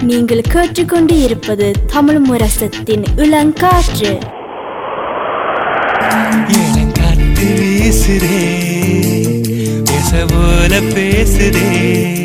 நீங்கள் 0.00 0.40
கேட்டுக்கொண்டு 0.40 1.22
இருப்பது 1.22 1.72
தமிழ் 1.86 2.18
முரசத்தின் 2.18 3.04
இளங்காற்று. 3.16 4.20
இளங்காத்து 6.48 7.46
வீசுதே 7.60 8.40
பேச 9.84 10.24
போல 10.28 10.80
பேசுதே. 10.80 12.23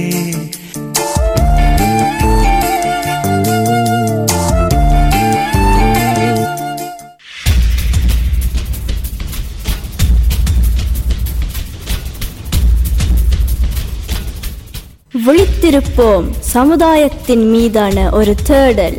விழித்திருப்போம் 15.29 16.27
சமுதாயத்தின் 16.39 17.43
மீதான 17.49 18.09
ஒரு 18.17 18.35
தேடல். 18.47 18.97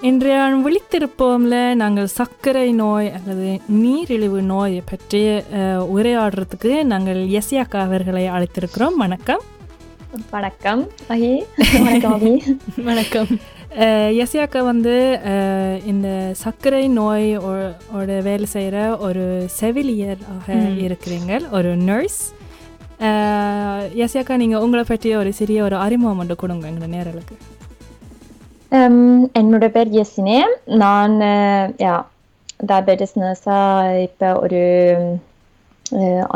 இன்றைய 0.00 0.36
விழித்திருப்போம்ல 0.66 1.74
நாங்கள் 1.74 2.06
சர்க்கரை 2.06 2.72
நோய் 2.72 3.12
அல்லது 3.12 3.60
நீரிழிவு 3.66 4.42
நோயை 4.42 4.82
பற்றி 4.92 5.24
உரையாடுறதுக்கு 5.96 6.82
நாங்கள் 6.82 7.20
எஸ்யாக்கா 7.40 7.82
அவர்களை 7.88 8.24
அழைத்திருக்கிறோம். 8.28 8.96
வணக்கம். 8.96 9.44
வணக்கம். 10.34 10.82
அஹி 11.12 11.30
வணக்கம் 11.86 12.12
அபி 12.16 12.30
வணக்கம். 12.88 13.30
எஸ்யாக்கா 14.22 14.60
வந்து 14.64 14.94
இந்த 15.92 16.08
சர்க்கரை 16.42 16.82
நோய் 16.98 17.26
ஓட 17.96 18.06
வேலை 18.28 18.46
செய்கிற 18.54 18.76
ஒரு 19.06 19.24
செவிலியராக 19.60 20.56
இருக்கிறீங்க 20.86 21.40
ஒரு 21.58 21.70
நர்ஸ் 21.88 22.20
எஸ்யாக்கா 24.04 24.36
நீங்கள் 24.42 24.62
உங்களை 24.66 24.84
பற்றி 24.92 25.10
ஒரு 25.22 25.32
சிறிய 25.40 25.62
ஒரு 25.68 25.78
அறிமுகம் 25.86 26.20
மட்டும் 26.22 26.42
கொடுங்க 26.42 26.66
எங்கள் 26.72 26.94
நேரலுக்கு. 26.96 27.36
என்னோட 29.40 29.68
பேர் 29.76 29.96
யசினே. 30.00 30.38
நான் 30.84 31.16
யா 31.86 31.96
டயபெட்டிஸ் 32.70 33.18
நர்ஸா 33.22 33.58
இப்போ 34.06 34.28
ஒரு 34.44 34.62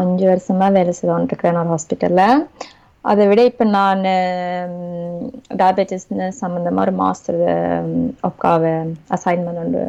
அஞ்சு 0.02 0.24
வருஷமா 0.32 0.66
வேலை 0.78 0.92
செய்துட்டு 0.98 1.32
இருக்கிறேன் 1.32 1.60
ஒரு 1.62 1.72
ஹாஸ்பிட்டலில் 1.74 2.44
அதை 3.04 3.24
விட 3.28 3.40
இப்போ 3.44 3.64
நான் 3.70 4.02
டயபெட்டிஸ் 5.56 6.08
சம்மந்தமாக 6.40 6.84
ஒரு 6.84 6.94
மாஸ்டர் 6.94 7.40
ஒக்காவை 8.22 8.72
அசைன்மெண்ட் 9.10 9.60
ஒன்று 9.60 9.84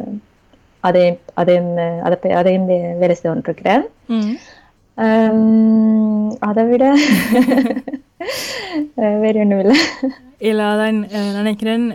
அதையும் 0.84 1.18
அதையும் 1.34 1.72
அதை 2.02 2.32
அதையும் 2.32 2.66
வேலை 2.98 3.14
செய்ய 3.14 3.28
கொண்டிருக்கிறேன் 3.28 3.84
அதை 6.42 6.64
விட 6.70 6.84
வேற 9.22 9.40
ஒன்றும் 9.42 9.60
இல்லை. 9.60 9.76
அஹ், 11.12 11.36
நினைக்கிறேன் 11.36 11.92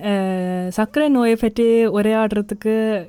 சர்க்கரை 0.78 1.10
நோயை 1.10 1.36
பற்றி 1.36 1.88
உரையாடுறதுக்கு 1.98 3.06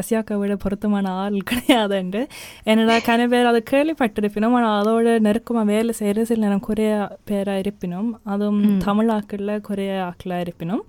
எஸ்யாக்கை 0.00 0.34
விட 0.34 0.56
பொருத்தமான 0.56 1.22
ஆள் 1.22 1.38
கிடையாதுண்டு. 1.50 2.26
என்னடா 2.64 2.98
கன 3.08 3.28
பேர் 3.28 3.46
அதை 3.46 3.62
கேள்விப்பட்டிருப்பினும் 3.70 4.58
ஆனால் 4.58 4.80
அதோட 4.80 5.26
நெருக்கமாக 5.26 5.72
வேலை 5.72 5.94
செய்கிற 6.00 6.24
சில 6.24 6.44
நேரம் 6.44 6.60
குறைய 6.60 7.08
பேராக 7.24 7.58
இருப்பினும் 7.58 8.20
அதுவும் 8.26 8.62
தமிழ் 8.86 9.12
ஆக்களில் 9.16 9.60
குறைய 9.60 10.08
ஆக்களாக 10.08 10.46
இருப்பினும். 10.46 10.84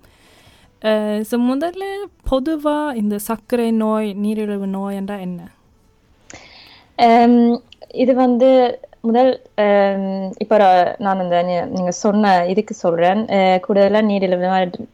ஸோ 1.28 1.48
முதல்ல 1.48 1.84
பொதுவாக 2.26 2.96
இந்த 2.96 3.18
சர்க்கரை 3.28 3.70
நோய் 3.82 4.14
நீரிழிவு 4.22 4.66
நோய் 4.74 4.94
என்றால் 4.94 5.20
என்ன? 5.20 5.42
Um, 5.42 5.57
இது 7.94 8.14
வந்து 8.14 8.48
முதல் 9.00 9.30
இப்போ 10.38 10.56
நான் 10.98 11.18
அந்த 11.18 11.36
நீ- 11.42 11.66
நீங்க 11.66 11.90
சொன்ன 11.90 12.46
இதுக்கு 12.46 12.74
சொல்றேன். 12.74 13.20
அஹ் 13.26 13.60
கூடுதலா 13.66 14.00
நீரிழிவு 14.02 14.48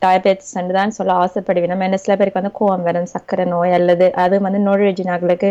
டயபெட்டிஸ் 0.05 0.73
தான் 0.73 0.91
சொல்ல 0.91 1.13
ஆசைப்படுவேன். 1.13 1.83
என்ன 1.83 1.97
சில 1.97 2.17
பேருக்கு 2.17 2.41
வந்து 2.43 2.57
கோவம் 2.61 2.87
வரும் 2.89 3.11
சர்க்கரை 3.15 3.45
நோய் 3.45 3.73
அல்லது 3.73 4.13
அது 4.25 4.41
வந்து 4.41 4.61
நோய்வழிஜினாக்களுக்கு 4.67 5.51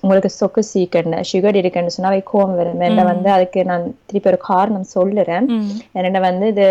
உங்களுக்கு 0.00 0.30
சொக்கு 0.40 0.62
சீக்கண்டு 0.72 1.20
சுகர் 1.32 1.54
இருக்குன்னு 1.54 1.90
சொன்னா 1.90 2.12
கோவம் 2.32 2.56
வரும். 2.60 2.80
என்ன 2.80 3.04
வந்து 3.04 3.30
அதுக்கு 3.30 3.64
நான் 3.64 3.86
திருப்பி 4.06 4.30
ஒரு 4.30 4.38
காரணம் 4.50 4.90
சொல்லுறேன். 4.94 5.46
ம். 5.56 5.70
என்னோட 5.94 6.20
வந்து 6.20 6.46
இது 6.46 6.66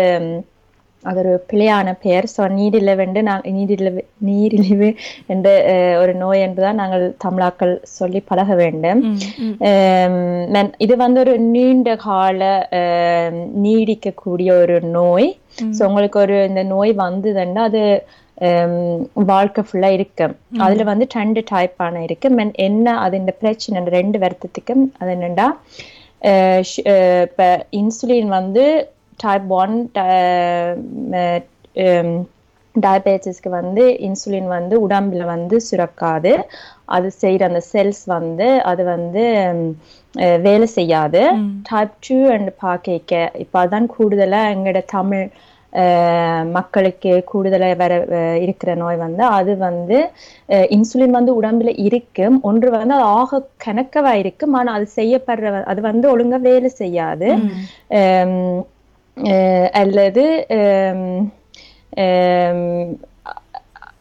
அது 1.02 1.18
ஒரு 1.18 1.44
பிழையான 1.50 1.94
பெயர். 2.02 2.26
ஸோ 2.36 2.48
நீரிழிவு 2.50 3.22
நான் 3.22 3.42
நீரிழிவு 3.50 4.04
நீரிழிவு 4.18 4.88
என்ற 5.26 5.48
ஒரு 6.00 6.14
நோய் 6.14 6.40
என்றுதான் 6.40 6.74
நாங்கள் 6.74 7.14
தமிழாக்கள் 7.24 7.78
சொல்லி 7.92 8.20
பழக 8.20 8.54
வேண்டும். 8.54 9.00
இது 10.78 10.96
வந்து 10.96 11.20
ஒரு 11.20 11.38
நீண்ட 11.48 11.96
கால 11.96 12.42
நீடிக்கக்கூடிய 13.62 14.50
ஒரு 14.60 14.80
நோய். 14.92 15.28
ஸோ 15.70 15.84
உங்களுக்கு 15.84 16.18
ஒரு 16.18 16.44
இந்த 16.44 16.62
நோய் 16.66 16.94
வந்ததுன்னா 16.96 17.62
அது 17.62 17.82
வாழ்க்கை 19.24 19.64
ஃபுல்லா 19.64 19.86
இருக்கும் 19.90 20.34
அதுல 20.58 20.82
வந்து 20.82 21.06
ரெண்டு 21.14 21.44
டைப்பான 21.50 22.02
இருக்கு. 22.02 22.28
Men 22.30 22.50
என்ன 22.58 22.98
அது 22.98 23.16
இந்த 23.16 23.32
பிரச்சனை 23.32 23.82
ரெண்டு 23.92 24.18
வருத்தத்துக்கும் 24.18 24.84
அது 24.98 25.16
அஹ், 26.22 26.62
இப்ப 27.22 27.42
இன்சுலின் 27.72 28.28
வந்து 28.28 28.64
டைப் 29.20 29.48
ஒன் 29.62 29.76
டயபெட்டிஸ்க்கு 32.74 33.50
வந்து 33.58 33.84
இன்சுலின் 34.06 34.48
வந்து 34.48 34.74
உடம்புல 34.86 35.22
வந்து 35.32 35.56
சுரக்காது. 35.68 36.32
அது 36.96 37.08
செய்யற 37.22 37.48
அந்த 37.50 37.62
செல்ஸ் 37.72 38.02
வந்து 38.12 38.48
அது 38.70 38.82
வந்து 38.94 39.24
வேலை 40.46 40.66
செய்யாது. 40.78 41.22
டைப் 41.70 41.94
டூ 42.06 42.18
அண்ட் 42.34 42.50
பாக்கைக்க. 42.62 43.12
இப்போ 43.44 43.58
அதான் 43.64 43.86
கூடுதலா 43.96 44.42
எங்களோட 44.54 44.80
தமிழ் 44.96 45.24
மக்களுக்கு 46.56 47.10
கூடுதலா 47.30 47.68
வர 47.82 47.92
இருக்கிற 48.44 48.70
நோய் 48.80 48.98
வந்து 49.02 49.22
அது 49.38 49.52
வந்து 49.66 49.98
இன்சுலின் 50.76 51.16
வந்து 51.18 51.32
உடம்புல 51.40 51.72
இருக்கும். 51.86 52.36
ஒன்று 52.42 52.70
வந்து 52.74 52.96
அது 52.98 53.06
ஆக 53.18 53.40
கணக்கவா 53.66 54.12
இருக்கும். 54.22 54.54
ஆனா 54.54 54.72
அது 54.78 54.88
செய்யப்படுற 54.98 55.52
அது 55.72 55.80
வந்து 55.90 56.06
ஒழுங்கா 56.14 56.40
வேலை 56.48 56.70
செய்யாது. 56.82 57.28
அல்லது 59.72 60.24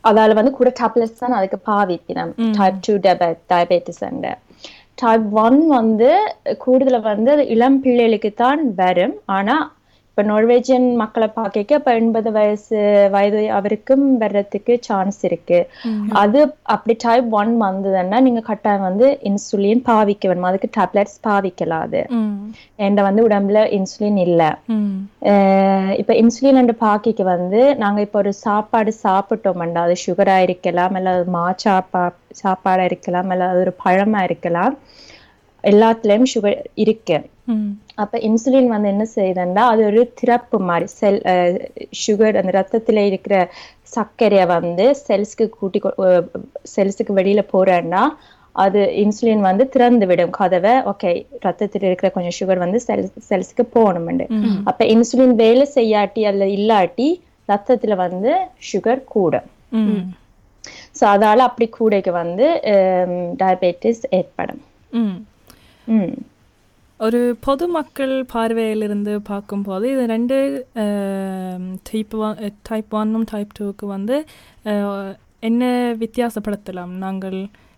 அதால 0.04 0.34
வந்து 0.34 0.52
கூட 0.52 0.70
டேப்லெட்ஸ் 0.70 1.20
தான் 1.20 1.32
அதுக்கு 1.32 1.58
பாவிப்பினம் 1.66 2.32
type 2.58 2.78
two 2.88 2.94
diabetes 3.50 4.04
type 5.02 5.26
one 5.38 5.68
வந்து 5.68 6.10
கூடுதல 6.58 7.00
வந்து 7.02 7.34
இளம் 7.46 7.82
பிள்ளைகளுக்கு 7.82 8.34
தான் 8.36 8.74
வரும் 8.76 9.16
ஆனா 9.30 9.56
இப்ப 10.20 10.32
நார்வேஜியன் 10.32 10.88
மக்களை 11.02 11.28
பார்க்க 11.30 11.50
இப்ப 11.76 11.92
எண்பது 11.96 12.30
வயசு 12.32 12.80
வயது 13.12 13.42
அவருக்கும் 13.58 14.04
வர்றதுக்கு 14.18 14.74
சான்ஸ் 14.82 15.20
இருக்கு. 15.24 15.60
அது 16.16 16.40
அப்படி 16.74 16.94
டைப் 17.04 17.28
ஒன் 17.34 17.52
வந்ததுன்னா 17.62 18.18
நீங்க 18.20 18.42
கட்டாயம் 18.50 18.88
வந்து 18.88 19.08
இன்சுலின் 19.30 19.84
பாவிக்க 19.86 20.28
வேணும். 20.28 20.50
அதுக்கு 20.50 20.70
டேப்லெட்ஸ் 20.78 21.18
பாவிக்கலாம் 21.24 21.86
அது. 21.88 22.02
வந்து 23.08 23.22
உடம்புல 23.28 23.62
இன்சுலின் 23.78 24.20
இல்ல. 24.26 24.42
இப்ப 26.02 26.14
இன்சுலின் 26.22 26.58
அண்ட் 26.58 26.74
பாக்கிக்கு 26.82 27.24
வந்து 27.30 27.62
நாங்க 27.78 28.00
இப்ப 28.02 28.20
ஒரு 28.20 28.34
சாப்பாடு 28.44 28.94
சாப்பிட்டோம்டா. 29.04 29.82
அது 29.82 29.96
சுகரா 30.06 30.38
இருக்கலாம் 30.48 30.96
இல்ல 30.96 31.10
மா 31.30 31.46
சாப்பா 31.66 32.04
சாப்பாடா 32.38 32.84
இருக்கலாம் 32.84 33.32
இல்ல 33.32 33.52
அது 33.52 33.62
ஒரு 33.62 33.76
பழமா 33.86 34.22
இருக்கலாம். 34.24 34.76
எல்லாத்துலயும் 35.64 36.32
சுகர் 36.34 36.60
இருக்கு. 36.76 37.18
அப்ப 38.00 38.18
இன்சுலின் 38.28 38.72
வந்து 38.74 38.90
என்ன 38.94 39.06
செய்யுதுன்னா 39.16 39.64
அது 39.72 39.82
ஒரு 39.90 40.02
திறப்பு 40.20 40.58
மாதிரி 40.70 40.88
செல் 41.00 41.20
சுகர் 42.02 42.40
அந்த 42.42 42.52
ரத்தத்துல 42.58 43.04
இருக்கிற 43.10 43.36
சர்க்கரையை 43.96 44.46
வந்து 44.56 44.86
செல்ஸ்க்கு 45.06 45.46
கூட்டி 45.56 45.80
செல்ஸுக்கு 46.76 47.14
வெளியில 47.20 47.44
போறேன்னா 47.54 48.04
அது 48.56 48.80
இன்சுலின் 49.02 49.44
வந்து 49.48 49.64
திறந்து 49.70 50.06
விடும் 50.10 50.36
கதவை. 50.38 50.74
ஓகே 50.92 51.10
ரத்தத்தில் 51.46 51.86
இருக்கிற 51.90 52.08
கொஞ்சம் 52.16 52.38
சுகர் 52.40 52.64
வந்து 52.64 52.80
செல் 52.86 53.04
செல்ஸ்க்கு 53.30 53.64
போகணும்னு 53.76 54.26
அப்ப 54.70 54.82
இன்சுலின் 54.96 55.36
வேலை 55.44 55.66
செய்யாட்டி 55.76 56.24
அல்லது 56.32 56.56
இல்லாட்டி 56.58 57.08
ரத்தத்துல 57.50 57.96
வந்து 58.06 58.32
சுகர் 58.72 59.04
கூடும். 59.14 59.48
ம் 59.80 60.04
ஸோ 60.98 61.04
அதால 61.14 61.46
அப்படி 61.50 61.68
கூடைக்கு 61.70 62.12
வந்து 62.22 62.46
டயபெட்டிஸ் 63.42 64.04
ஏற்படும். 64.12 64.62
ஒரு 67.06 67.20
பொதுமக்கள் 67.46 68.14
பார்வையிலிருந்து 68.34 69.14
பார்க்கும்போது 69.30 69.86
இது 69.92 70.04
ரெண்டு 70.14 70.38
டைப் 71.90 72.16
ஒன் 72.26 72.40
டைப் 72.70 72.96
ஒன்னும் 73.00 73.28
டைப் 73.32 73.54
டூக்கு 73.60 73.86
வந்து 73.96 74.16
என்ன 75.50 75.64
வித்தியாசப்படுத்தலாம்? 76.02 76.94
நாங்கள் 77.06 77.38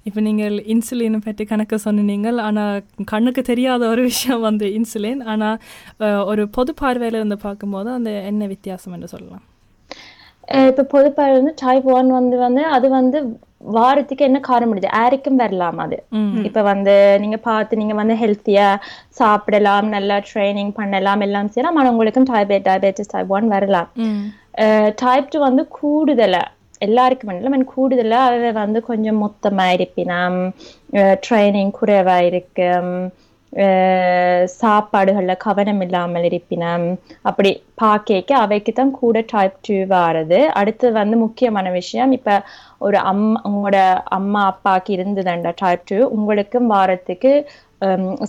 இப்போ 0.09 0.19
நீங்கள் 0.27 0.55
இன்சுலினை 0.73 1.19
பற்றி 1.25 1.45
கணக்கு 1.51 1.77
சொன்னீங்கள் 1.85 2.37
ஆனால் 2.47 2.83
கண்ணுக்கு 3.11 3.41
தெரியாத 3.51 3.83
ஒரு 3.93 4.03
விஷயம் 4.09 4.43
வந்து 4.47 4.67
இன்சுலின் 4.77 5.21
ஆனால் 5.33 5.59
ஒரு 6.31 6.45
பொது 6.57 6.73
பார்வையிலிருந்து 6.81 7.37
பார்க்கும்போது 7.47 7.91
அந்த 7.97 8.11
என்ன 8.31 8.47
வித்தியாசம் 8.55 8.95
என்று 8.97 9.11
சொல்லலாம்? 9.13 9.45
இப்போ 10.69 11.03
இப்ப 11.09 11.29
வந்து 11.37 11.53
டைப் 11.63 11.87
ஒன் 11.99 12.11
வந்து 12.19 12.37
வந்து 12.45 12.63
அது 12.77 12.87
வந்து 12.99 13.19
வாரத்துக்கு 13.63 14.25
என்ன 14.25 14.39
காரணம் 14.39 14.69
முடியுது 14.71 14.89
யாருக்கும் 14.93 15.35
வரலாம் 15.35 15.77
அது. 15.77 15.97
இப்ப 16.43 16.61
வந்து 16.61 16.93
நீங்க 17.19 17.37
பார்த்து 17.37 17.77
நீங்க 17.77 17.93
வந்து 17.93 18.13
ஹெல்த்தியா 18.13 18.67
சாப்பிடலாம் 19.09 19.87
நல்லா 19.87 20.17
ட்ரைனிங் 20.29 20.73
பண்ணலாம் 20.73 21.19
எல்லாம் 21.19 21.47
செய்யலாம். 21.47 21.77
ஆனா 21.79 21.89
உங்களுக்கும் 21.89 22.23
டைப் 22.23 22.53
டயபெட்டிஸ் 22.67 23.11
டைப் 23.11 23.33
ஒன் 23.37 23.47
வரலாம். 23.47 23.89
டைப் 24.95 25.31
டூ 25.33 25.39
வந்து 25.39 25.65
கூடுதலா 25.81 26.43
எல்லாருக்கும் 26.81 27.31
ஆனால் 27.31 27.71
கூடுதலா 27.75 28.19
அவ 28.27 28.51
வந்து 28.51 28.79
கொஞ்சம் 28.83 29.19
மொத்தமா 29.23 29.65
இருப்பினம். 29.77 30.39
ட்ரைனிங் 31.27 31.73
குறைவா 31.81 32.17
இருக்கும். 32.29 32.93
சாப்பாடுகள்ல 34.53 35.33
கவனம் 35.39 35.81
இல்லாமல் 35.81 36.27
இருப்பினம். 36.29 36.85
அப்படி 37.23 37.51
பாக்கேக்க 37.75 38.31
அவைக்கு 38.43 38.71
தான் 38.71 38.93
கூட 38.99 39.17
டைப் 39.31 39.57
டூ 39.61 39.77
வாரது. 39.91 40.39
அடுத்து 40.59 40.85
வந்து 40.99 41.15
முக்கியமான 41.25 41.67
விஷயம் 41.79 42.11
இப்ப 42.17 42.35
ஒரு 42.79 42.97
அம்மா 43.11 43.39
உங்களோட 43.49 43.79
அம்மா 44.17 44.43
அப்பாக்கு 44.51 44.91
இருந்ததுண்டா 44.97 45.51
டைப் 45.57 45.85
டூ 45.85 45.99
உங்களுக்கும் 46.17 46.69
வாரத்துக்கு 46.73 47.31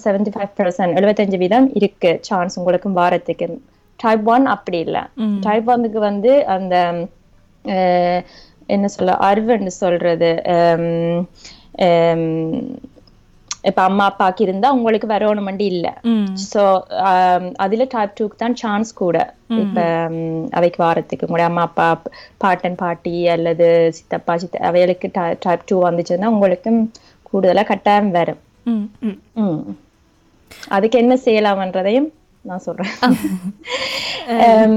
செவன்டி 0.03 0.31
ஃபைவ் 0.35 0.53
பர்சன்ட் 0.59 0.97
எழுபத்தஞ்சு 0.99 1.39
வீதம் 1.43 1.69
இருக்கு 1.79 2.11
சான்ஸ் 2.29 2.57
உங்களுக்கும் 2.59 2.99
வாரத்துக்கு. 3.01 3.47
டைப் 4.01 4.25
ஒன் 4.27 4.47
அப்படி 4.55 4.79
இல்லை. 4.87 5.03
டைப் 5.41 5.69
ஒன்னுக்கு 5.73 6.01
வந்து 6.07 6.33
அந்த 6.55 6.75
என்ன 8.69 8.87
சொல்ல 8.91 9.13
அறிவுன்னு 9.23 9.73
சொல்றது 9.81 10.31
இப்ப 13.65 13.83
அம்மா 13.83 14.05
அப்பாக்கு 14.11 14.41
இருந்தா 14.41 14.69
உங்களுக்கு 14.71 15.09
வரணுமெண்டு 15.09 15.65
இல்ல. 15.73 15.87
சோ 16.53 16.63
அதுல 17.57 17.85
டைப் 17.91 18.17
டூக்கு 18.19 18.37
தான் 18.37 18.55
சான்ஸ் 18.55 18.91
கூட. 18.95 19.17
இப்ப 19.57 19.81
அவைக்கு 20.51 20.83
வாரத்துக்கு 20.85 21.27
உங்களுடைய 21.27 21.51
அம்மா 21.51 21.63
அப்பா 21.63 21.87
பாட்டன் 22.39 22.81
பாட்டி 22.83 23.15
அல்லது 23.29 23.69
சித்தப்பா 23.99 24.37
சித்த 24.37 24.65
அவைகளுக்கு 24.71 25.11
டைப் 25.39 25.69
டூ 25.71 25.79
வந்துச்சுன்னா 25.85 26.33
உங்களுக்கும் 26.37 26.81
கூடுதலா 27.27 27.65
கட்டாயம் 27.65 28.11
வரும். 28.11 28.43
அதுக்கு 30.71 30.97
என்ன 30.99 31.15
செய்யலாம்ன்றதையும் 31.25 32.11
நான் 32.45 32.67
சொல்றேன். 32.67 32.93
Um, 34.35 34.75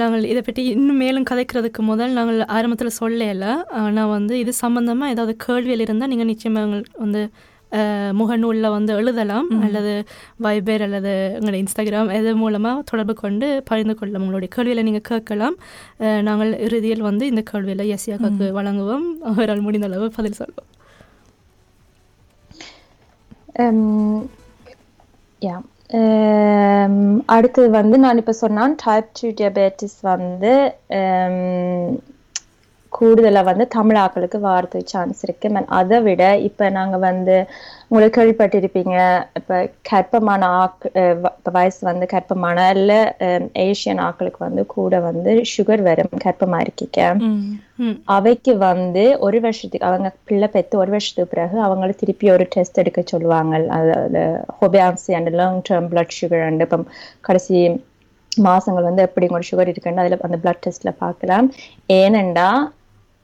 நாங்கள் 0.00 0.22
இதை 0.32 0.40
பற்றி 0.46 0.62
இன்னும் 0.74 1.00
மேலும் 1.04 1.26
கதைக்கிறதுக்கு 1.30 1.80
முதல் 1.88 2.14
நாங்கள் 2.18 2.38
ஆரம்பத்தில் 2.56 2.96
சொல்லல. 3.00 3.46
ஆனால் 3.80 4.12
வந்து 4.14 4.34
இது 4.42 4.52
சம்பந்தமாக 4.62 5.14
ஏதாவது 5.14 5.34
கேள்விகள் 5.44 5.84
இருந்தால் 5.84 6.10
நீங்கள் 6.12 6.30
நிச்சயமாக 6.32 6.80
வந்து 7.04 7.22
முகநூலில் 8.18 8.74
வந்து 8.74 8.92
எழுதலாம். 9.00 9.48
அல்லது 9.64 9.92
வைபர் 10.44 10.84
அல்லது 10.86 11.12
எங்களுடைய 11.36 11.60
இன்ஸ்டாகிராம் 11.64 12.12
இது 12.18 12.30
மூலமாக 12.42 12.84
தொடர்பு 12.90 13.14
கொண்டு 13.22 13.46
பகிர்ந்து 13.70 13.96
கொள்ளலாம். 13.98 14.24
உங்களுடைய 14.26 14.50
கேள்விகளை 14.56 14.84
நீங்கள் 14.88 15.08
கேட்கலாம். 15.10 15.56
நாங்கள் 16.28 16.52
இறுதியில் 16.66 17.06
வந்து 17.10 17.26
இந்த 17.32 17.44
கேள்வியில் 17.52 17.84
எஸ்யாக்காக்கு 17.96 18.48
வழங்குவோம். 18.58 19.06
அவரால் 19.32 19.66
முடிந்த 19.66 19.88
அளவு 19.90 20.08
பதில் 20.18 20.40
சொல்வோம். 20.40 20.70
Um, 23.64 23.78
அடுத்தது 27.28 27.68
வந்து 27.70 27.96
நான் 27.98 28.18
இப்போ 28.18 28.34
சொன்னான் 28.36 28.74
டைப் 28.84 29.10
டூ 29.18 29.28
டயபெட்டிஸ் 29.38 29.98
வந்து 30.04 30.52
um, 32.96 33.00
கூடுதலா 33.00 33.40
வந்து 33.48 33.64
தமிழ் 33.74 33.98
ஆக்களுக்கு 34.02 34.38
வாரத்துக்கு 34.46 34.92
சான்ஸ் 34.92 35.20
இருக்கு. 35.26 35.48
அதை 35.78 35.98
விட 36.06 36.22
இப்ப 36.48 36.68
நாங்க 36.76 36.96
வந்து 37.06 37.36
உங்களுக்கு 37.88 38.16
கேள்விப்பட்டிருப்பீங்க. 38.18 38.96
இப்ப 39.38 39.58
கர்ப்பமான 39.90 40.42
ஆக் 40.60 40.84
இப்ப 40.92 41.50
வயசு 41.56 41.80
வந்து 41.90 42.06
கர்ப்பமான 42.12 42.66
இல்ல 42.76 42.92
ஏசியன் 43.66 44.02
ஆக்களுக்கு 44.06 44.40
வந்து 44.46 44.62
கூட 44.76 45.00
வந்து 45.08 45.32
சுகர் 45.54 45.82
வரும் 45.88 46.22
கர்ப்பமா 46.24 46.60
இருக்கிக்க. 46.64 47.00
அவைக்கு 48.16 48.54
வந்து 48.68 49.04
ஒரு 49.26 49.40
வருஷத்துக்கு 49.46 49.88
அவங்க 49.90 50.10
பிள்ளை 50.28 50.48
பெத்து 50.54 50.80
ஒரு 50.82 50.92
வருஷத்துக்கு 50.96 51.32
பிறகு 51.34 51.58
அவங்கள 51.66 51.90
திருப்பி 52.02 52.28
ஒரு 52.36 52.46
டெஸ்ட் 52.54 52.80
எடுக்க 52.84 53.02
சொல்லுவாங்க. 53.14 53.54
அதாவது 53.78 54.22
ஹொபியான்சி 54.60 55.12
and 55.18 55.36
long 55.42 55.60
term 55.70 55.90
blood 55.92 56.16
sugar 56.20 56.46
and 56.48 56.64
இப்போ 56.66 56.80
கடைசி 57.28 57.58
மாசங்கள் 58.48 58.88
வந்து 58.88 59.04
எப்படி 59.06 59.26
உங்களோட 59.26 59.46
சுகர் 59.50 59.70
இருக்குன்னு 59.72 60.02
அதுல 60.02 60.18
அந்த 60.28 60.38
பிளட் 60.42 60.64
டெஸ்ட்ல 60.64 60.90
பார்க்கலாம். 61.04 61.46
ஏனெண்டா 62.00 62.48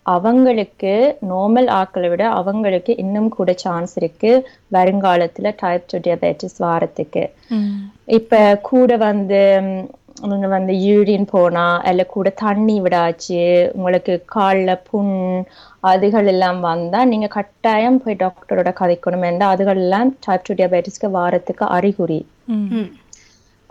அவங்களுக்கு 0.06 0.92
நார்மல் 1.26 1.68
ஆக்களை 1.72 2.08
விட 2.08 2.24
அவங்களுக்கு 2.32 2.92
இன்னும் 2.98 3.28
கூட 3.28 3.54
சான்ஸ் 3.58 3.94
இருக்கு 3.96 4.30
வருங்காலத்துல 4.72 5.54
டைப் 5.56 5.88
டூ 5.92 5.98
diabetes 5.98 6.54
வாரத்துக்கு. 6.58 7.24
இப்ப 8.18 8.40
கூட 8.62 8.96
வந்து 9.02 9.40
நீங்க 10.22 10.48
வந்து 10.48 10.72
யூரின் 10.86 11.26
போனா 11.30 11.66
இல்ல 11.90 12.02
கூட 12.06 12.30
தண்ணி 12.36 12.80
விடாச்சு 12.80 13.40
உங்களுக்கு 13.74 14.14
கால்ல 14.34 14.78
புண் 14.88 15.14
அதுகள் 15.82 16.26
எல்லாம் 16.26 16.60
வந்தா 16.60 17.04
நீங்க 17.04 17.28
கட்டாயம் 17.28 18.00
போய் 18.02 18.20
டாக்டரோட 18.20 18.72
கதைக்கணும் 18.80 19.24
ஏன்டா 19.24 19.46
அதுகள் 19.54 19.80
எல்லாம் 19.80 20.10
டைப் 20.26 20.46
டூ 20.48 20.54
diabetesக்கு 20.54 21.10
வாரத்துக்கு 21.10 21.64
அறிகுறி. 21.76 22.20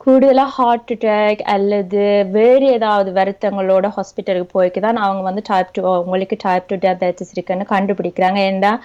கூடுதலா 0.06 0.44
ஹார்ட் 0.44 0.92
அட்டாக் 0.94 1.40
அல்லது 1.40 2.26
வேறு 2.32 2.66
ஏதாவது 2.66 3.12
வருத்தங்களோட 3.12 3.92
ஹாஸ்பிட்டலுக்கு 3.98 4.48
போய்க்கு 4.54 4.80
தான் 4.80 4.96
அவங்க 4.96 5.22
வந்து 5.22 5.42
டைப் 5.46 5.68
டூ 5.72 6.04
உங்களுக்கு 6.04 6.38
டைப் 6.40 6.64
டூ 6.68 6.76
diabetes 6.76 7.32
இருக்குன்னு 7.32 7.66
கண்டுபிடிக்கிறாங்க. 7.70 8.78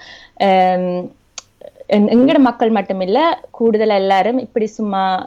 எங்- 1.89 2.09
எங்கட 2.09 2.37
மக்கள் 2.37 2.69
மட்டும் 2.69 2.99
இல்ல 3.01 3.39
கூடுதல் 3.51 3.89
எல்லாரும் 3.89 4.39
இப்படி 4.39 4.65
சும்மா 4.65 5.25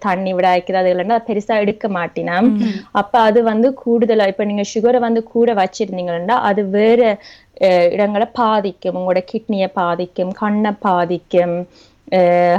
தண்ணி 0.00 0.34
விட 0.34 0.48
வைக்கிறது 0.48 0.94
இல்லைன்னா 0.94 1.22
பெருசா 1.26 1.58
எடுக்க 1.58 1.88
மாட்டினோம். 1.88 2.56
அப்ப 2.90 3.20
அது 3.20 3.42
வந்து 3.42 3.74
கூடுதலா 3.86 4.26
இப்ப 4.26 4.44
நீங்க 4.44 4.62
சுகரை 4.74 4.98
வந்து 4.98 5.22
கூட 5.22 5.54
வச்சிருந்தீங்கன்னா 5.54 6.28
அது 6.28 6.64
வேற 6.68 7.18
இடங்களை 7.90 8.26
பாதிக்கும். 8.32 8.96
உங்களோட 8.96 9.24
கிட்னியை 9.32 9.66
பாதிக்கும் 9.72 10.32
கண்ணை 10.32 10.70
பாதிக்கும். 10.70 11.68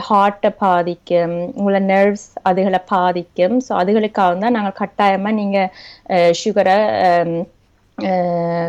ஹார்ட்டை 0.08 0.52
பாதிக்கும் 0.58 1.54
உங்களை 1.54 1.86
நர்வ்ஸ் 1.86 2.30
அதுகளை 2.50 2.82
பாதிக்கும். 2.86 3.62
ஸோ 3.62 3.82
அதுகளுக்காக 3.82 4.38
தான் 4.38 4.52
நாங்கள் 4.52 4.82
கட்டாயமா 4.82 5.34
நீங்க 5.34 5.72
சுகரை 6.42 6.78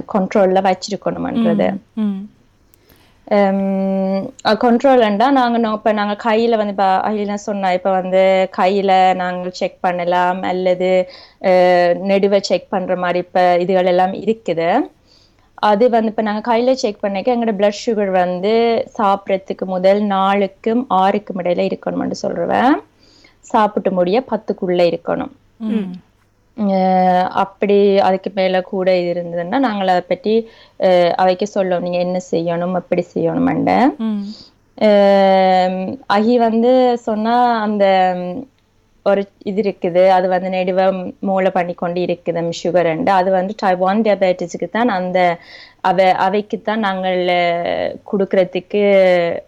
கண்ட்ரோல்ல 0.08 0.62
வச்சிருக்கணும்ன்றது. 0.62 1.72
ம் 3.26 4.28
கண்ட்ரோல்ண்டா 4.60 5.30
நாங்க 5.30 5.58
நோ- 5.58 5.74
இப்ப 5.74 5.92
நாங்க 5.92 6.16
கையில 6.24 6.56
வந்து 6.56 6.68
இப்ப 6.68 7.08
அகிலா 7.08 7.36
சொன்னா 7.42 7.72
இப்ப 7.72 7.90
வந்து 7.90 8.48
கையில 8.56 9.14
நாங்க 9.14 9.48
செக் 9.52 9.80
பண்ணலாம் 9.80 10.42
அல்லது 10.42 11.08
நெடுவை 12.04 12.40
செக் 12.40 12.68
பண்ற 12.68 12.96
மாதிரி 12.96 13.18
இப்ப 13.18 13.56
இதுகள் 13.58 13.84
எல்லாம் 13.84 14.22
இருக்குது. 14.22 14.90
அது 15.62 15.84
வந்து 15.90 16.10
இப்ப 16.12 16.22
நாங்க 16.22 16.42
கையில 16.46 16.72
செக் 16.76 17.00
பண்ணிக்க 17.00 17.34
எங்களோட 17.34 17.54
பிளட் 17.56 17.80
சுகர் 17.80 18.12
வந்து 18.16 18.52
சாப்பிடறதுக்கு 18.96 19.64
முதல் 19.74 20.00
நாலுக்கும் 20.12 20.82
ஆறுக்கும் 21.00 21.40
இடையில 21.42 21.66
இருக்கணும்னு 21.68 22.18
சொல்றேன் 22.22 22.74
சாப்பிட்டு 23.46 23.90
முடிய 23.92 24.16
பத்துக்குள்ள 24.30 24.80
இருக்கணும். 24.90 25.32
அப்படி 27.42 27.76
அதுக்கு 28.06 28.30
மேல 28.34 28.60
கூட 28.70 28.88
இது 29.00 29.10
இருந்ததுன்னா 29.14 29.58
நாங்கள் 29.66 29.92
அதை 29.92 30.02
பற்றி 30.04 30.34
அவைக்கு 31.20 31.46
சொல்லுவோம் 31.50 31.84
நீங்க 31.86 32.00
என்ன 32.06 32.18
செய்யணும் 32.30 32.78
எப்படி 32.80 33.02
செய்யணும்ண்டு 33.10 33.76
அஹி 36.10 36.34
வந்து 36.44 36.72
சொன்னா 37.06 37.34
அந்த 37.64 37.84
ஒரு 39.06 39.22
இது 39.42 39.60
இருக்குது. 39.62 40.02
அது 40.16 40.26
வந்து 40.28 40.48
நெடுவ 40.48 40.80
மூளை 41.28 41.50
பண்ணி 41.50 41.74
கொண்டு 41.74 42.00
இருக்குது 42.06 42.52
சுகர் 42.62 42.88
அது 43.12 43.30
வந்து 43.30 43.54
டைப் 43.62 43.82
ஒன் 43.88 44.02
டயபெட்டிஸுக்கு 44.06 44.68
தான் 44.70 44.90
அந்த 44.98 45.18
அவ 45.84 46.12
அவைக்கு 46.18 46.62
தான் 46.62 46.78
நாங்கள் 46.78 47.20
கொடுக்கறதுக்கு 48.10 48.80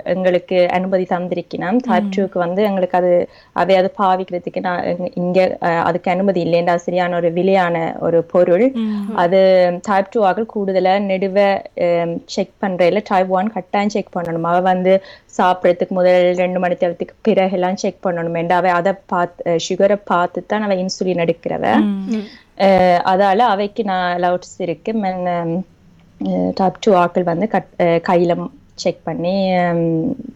எங்களுக்கு 0.04 0.68
அனுமதி 0.68 1.06
தந்திருக்கணும் 1.10 1.78
டைப் 1.80 2.08
டூக்கு 2.14 2.38
வந்து 2.38 2.62
எங்களுக்கு 2.62 2.96
அது 2.96 3.10
அவை 3.52 3.76
அது 3.76 3.94
பாவிக்கிறதுக்கு 3.98 4.60
நான் 4.60 4.84
இங்க- 5.14 5.56
அதுக்கு 5.84 6.10
அனுமதி 6.10 6.44
இல்லைண்டா 6.44 6.74
சரியான 6.76 7.16
ஒரு 7.16 7.30
விலையான 7.32 7.76
ஒரு 7.98 8.24
பொருள். 8.24 8.66
அது 9.16 9.40
டைப் 9.82 10.10
டூ 10.10 10.22
ஆக 10.22 10.46
கூடுதலா 10.54 10.98
நெடுவ 11.06 11.38
செக் 12.26 12.54
பண்றதுல 12.62 13.02
டைப் 13.08 13.30
ஒன் 13.30 13.52
கட்டாயம் 13.52 13.88
செக் 13.88 14.14
பண்ணணும். 14.16 14.42
அவ 14.42 14.60
வந்து 14.60 14.94
சாப்பிடறதுக்கு 15.38 15.88
முதல் 15.90 16.34
ரெண்டு 16.34 16.58
மணி 16.58 16.76
நேரத்துக்கு 16.80 17.14
பிறகு 17.22 17.52
எல்லாம் 17.52 17.76
செக் 17.76 18.04
பண்ணணும் 18.06 18.20
அவ 18.52 18.72
அதை 18.72 18.92
பார்த்து 19.06 19.58
சுகரை 19.68 19.98
பார்த்து 20.04 20.46
தான் 20.46 20.62
அவ 20.62 20.74
இன்சுலின் 20.76 21.24
எடுக்கிறவ. 21.24 21.66
அதால 23.04 23.38
அவைக்கு 23.52 23.84
நான் 23.84 24.16
அலவுட்ஸ் 24.16 24.56
இருக்கு. 24.58 24.92
டைப் 26.58 26.80
டூ 26.84 26.92
ஆக்கள் 27.04 27.30
வந்து 27.30 27.46
கட் 27.54 27.70
கையில 28.08 28.34
செக் 28.82 29.00
பண்ணி 29.08 29.36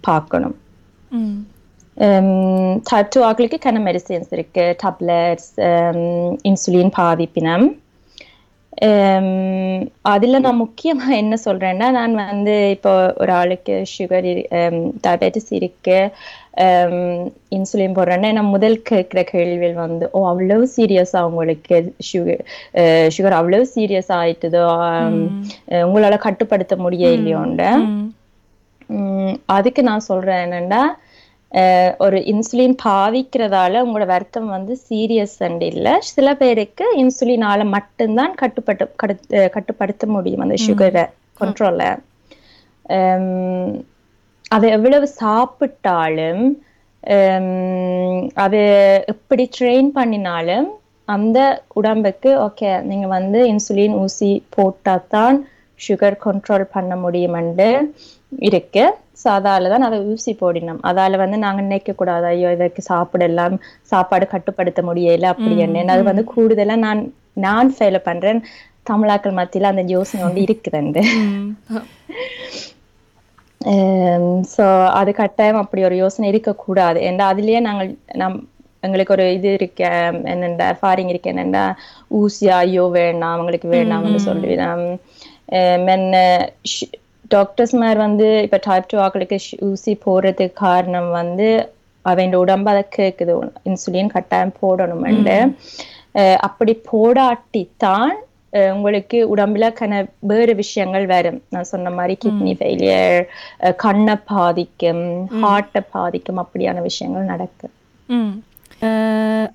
பார்க்கணும். 0.09 0.57
டைப் 2.91 3.11
டூ 3.15 3.21
ஆக்களுக்கு 3.29 3.59
கன 3.67 3.81
மெடிசின்ஸ் 3.89 4.33
இருக்கு 4.37 4.65
டப்லெட்ஸ் 4.83 5.51
இன்சுலின் 6.49 6.93
பாதிப்பினம். 7.01 7.67
அதுல 10.11 10.39
நான் 10.39 10.63
முக்கியமா 10.63 11.07
என்ன 11.19 11.35
சொல்றேன்னா 11.45 11.87
நான் 11.93 12.15
வந்து 12.23 12.55
இப்போ 12.75 12.91
ஒரு 13.17 13.33
ஆளுக்கு 13.33 13.75
சுகர் 13.93 14.29
டயபெட்டிஸ் 15.05 15.51
இருக்கு. 15.51 15.99
இன்சுலின் 17.57 17.97
போடுறேன்னா 17.97 18.29
நான் 18.33 18.53
முதல் 18.55 18.77
கேட்கிற 18.83 19.23
கேள்விகள் 19.31 19.75
வந்து 19.81 20.05
ஓ 20.13 20.21
அவ்வளவு 20.29 20.67
சீரியஸா 20.77 21.21
உங்களுக்கு 21.29 21.79
சுகர் 22.11 22.43
சுகர் 23.17 23.39
அவ்வளவு 23.39 23.67
சீரியஸ் 23.75 24.13
ஆயிட்டுதோ? 24.19 24.65
உங்களால 25.85 26.19
கட்டுப்படுத்த 26.27 26.77
முடியலையோண்ட 26.79 27.65
ம். 27.85 28.07
உம் 28.91 29.37
அதுக்கு 29.55 29.83
நான் 29.83 30.09
சொல்றேன் 30.09 30.43
என்னன்னா 30.47 30.83
ஒரு 31.99 32.19
இன்சுலின் 32.31 32.77
பாவிக்கிறதால 32.83 33.83
உங்களோட 33.83 34.07
வருத்தம் 34.07 34.49
வந்து 34.49 34.75
சீரியஸ் 34.87 35.37
இல்ல. 35.71 35.87
சில 36.11 36.29
பேருக்கு 36.35 36.87
இன்சுலினால 36.99 37.65
மட்டும்தான் 37.69 38.35
கட்டுப்பட்டு 38.35 38.87
கட்டுப்படுத்த 39.49 40.07
முடியும் 40.09 40.45
அந்த 40.45 40.59
சுகரை 40.67 41.05
கண்ட்ரோல 41.41 41.83
அதை 44.51 44.67
எவ்வளவு 44.71 45.07
சாப்பிட்டாலும் 45.21 46.43
அது 48.45 48.61
எப்படி 49.13 49.45
ட்ரெயின் 49.57 49.91
பண்ணினாலும் 49.91 50.69
அந்த 51.09 51.39
உடம்புக்கு 51.75 52.31
ஓகே 52.47 52.71
நீங்க 52.83 53.07
வந்து 53.09 53.41
இன்சுலின் 53.53 53.97
ஊசி 53.99 54.31
போட்டாதான் 54.57 55.37
சுகர் 55.81 56.17
கண்ட்ரோல் 56.25 56.65
பண்ண 56.73 56.93
முடியுமென்று 56.97 57.69
இருக்கு. 58.33 58.85
ஸோ 59.21 59.27
அதால 59.37 59.69
தான் 59.73 59.87
அதை 59.89 59.99
ஊசி 60.13 60.33
போடினோம். 60.41 60.81
அதால 60.89 61.19
வந்து 61.23 61.37
நாங்க 61.45 61.61
நினைக்க 61.67 61.93
கூடாது 61.95 62.27
ஐயோ 62.33 62.49
இதற்கு 62.57 62.81
சாப்பிடலாம் 62.91 63.55
சாப்பாடு 63.93 64.27
கட்டுப்படுத்த 64.35 64.83
முடியல 64.89 65.31
அப்படி 65.35 65.57
என்ன 65.67 65.93
அது 65.97 66.05
வந்து 66.11 66.25
கூடுதலா 66.35 66.77
நான் 66.87 67.03
நான் 67.45 67.75
ஃபெயில 67.77 67.99
பண்றேன். 68.09 68.41
தமிழாக்கள் 68.87 69.39
மத்தியில 69.39 69.71
அந்த 69.73 69.83
யோசனை 69.95 70.23
வந்து 70.27 70.43
இருக்குதுண்டு 70.47 71.03
ஸோ 74.53 74.65
அது 74.99 75.11
கட்டாயம் 75.15 75.61
அப்படி 75.63 75.81
ஒரு 75.89 75.97
யோசனை 76.03 76.27
இருக்கக்கூடாது. 76.33 76.99
ஏன்னா 77.09 77.25
அதுலயே 77.33 77.61
நாங்கள் 77.67 77.89
நம் 78.23 78.37
எங்களுக்கு 78.83 79.15
ஒரு 79.15 79.25
இது 79.37 79.49
இருக்க 79.59 79.83
என்னென்ன 80.33 80.69
ஃபாரிங் 80.81 81.11
இருக்கு 81.13 81.33
என்னென்ன 81.33 81.61
ஊசியா 82.19 82.57
ஐயோ 82.65 82.85
வேண்டாம் 82.99 83.35
அவங்களுக்கு 83.35 83.69
வேண்டாம்னு 83.77 84.21
சொல்லுவேன். 84.29 84.85
மென்ன 85.87 86.15
டாக்டர்ஸ் 87.29 87.75
மாதிரி 87.75 87.99
வந்து 87.99 88.43
இப்ப 88.43 88.61
டைப் 88.63 88.89
டூ 88.89 88.99
ஆக்களுக்கு 88.99 89.39
ஊசி 89.61 89.99
போடுறதுக்கு 90.07 90.53
காரணம் 90.53 91.11
வந்து 91.11 91.49
அவன் 92.05 92.35
உடம்பு 92.35 92.71
அதை 92.71 92.85
கேக்குது 92.97 93.35
இன்சுலின் 93.65 94.07
கட்டாயம் 94.07 94.55
போடணும்னு 94.63 95.37
அஹ் 96.15 96.37
அப்படி 96.39 96.81
போடாட்டித்தான் 96.93 98.13
உங்களுக்கு 98.73 99.37
உடம்புல 99.37 99.73
கன 99.81 99.95
வேறு 100.21 100.55
விஷயங்கள் 100.55 101.07
வரும். 101.07 101.43
நான் 101.49 101.63
சொன்ன 101.65 101.91
மாதிரி 101.91 102.19
கிட்னி 102.25 102.53
ஃபெயிலியர் 102.59 103.19
கண்ணை 103.77 104.17
பாதிக்கும் 104.25 105.03
ஹார்ட்டை 105.43 105.81
பாதிக்கும் 105.91 106.45
அப்படியான 106.45 106.83
விஷயங்கள் 106.83 107.23
நடக்கும் 107.25 107.75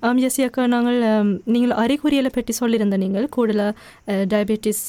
ஆம் 0.00 0.20
ஜெசி 0.20 0.44
அக்கா 0.44 0.66
நாங்கள் 0.66 0.98
நீங்கள் 1.44 1.70
அறிகுறிகளை 1.76 2.30
பற்றி 2.34 2.54
சொல்லியிருந்த 2.60 2.96
நீங்கள் 2.96 3.28
கூடுதலாக 3.28 3.76
டயபெட்டிஸ் 4.26 4.84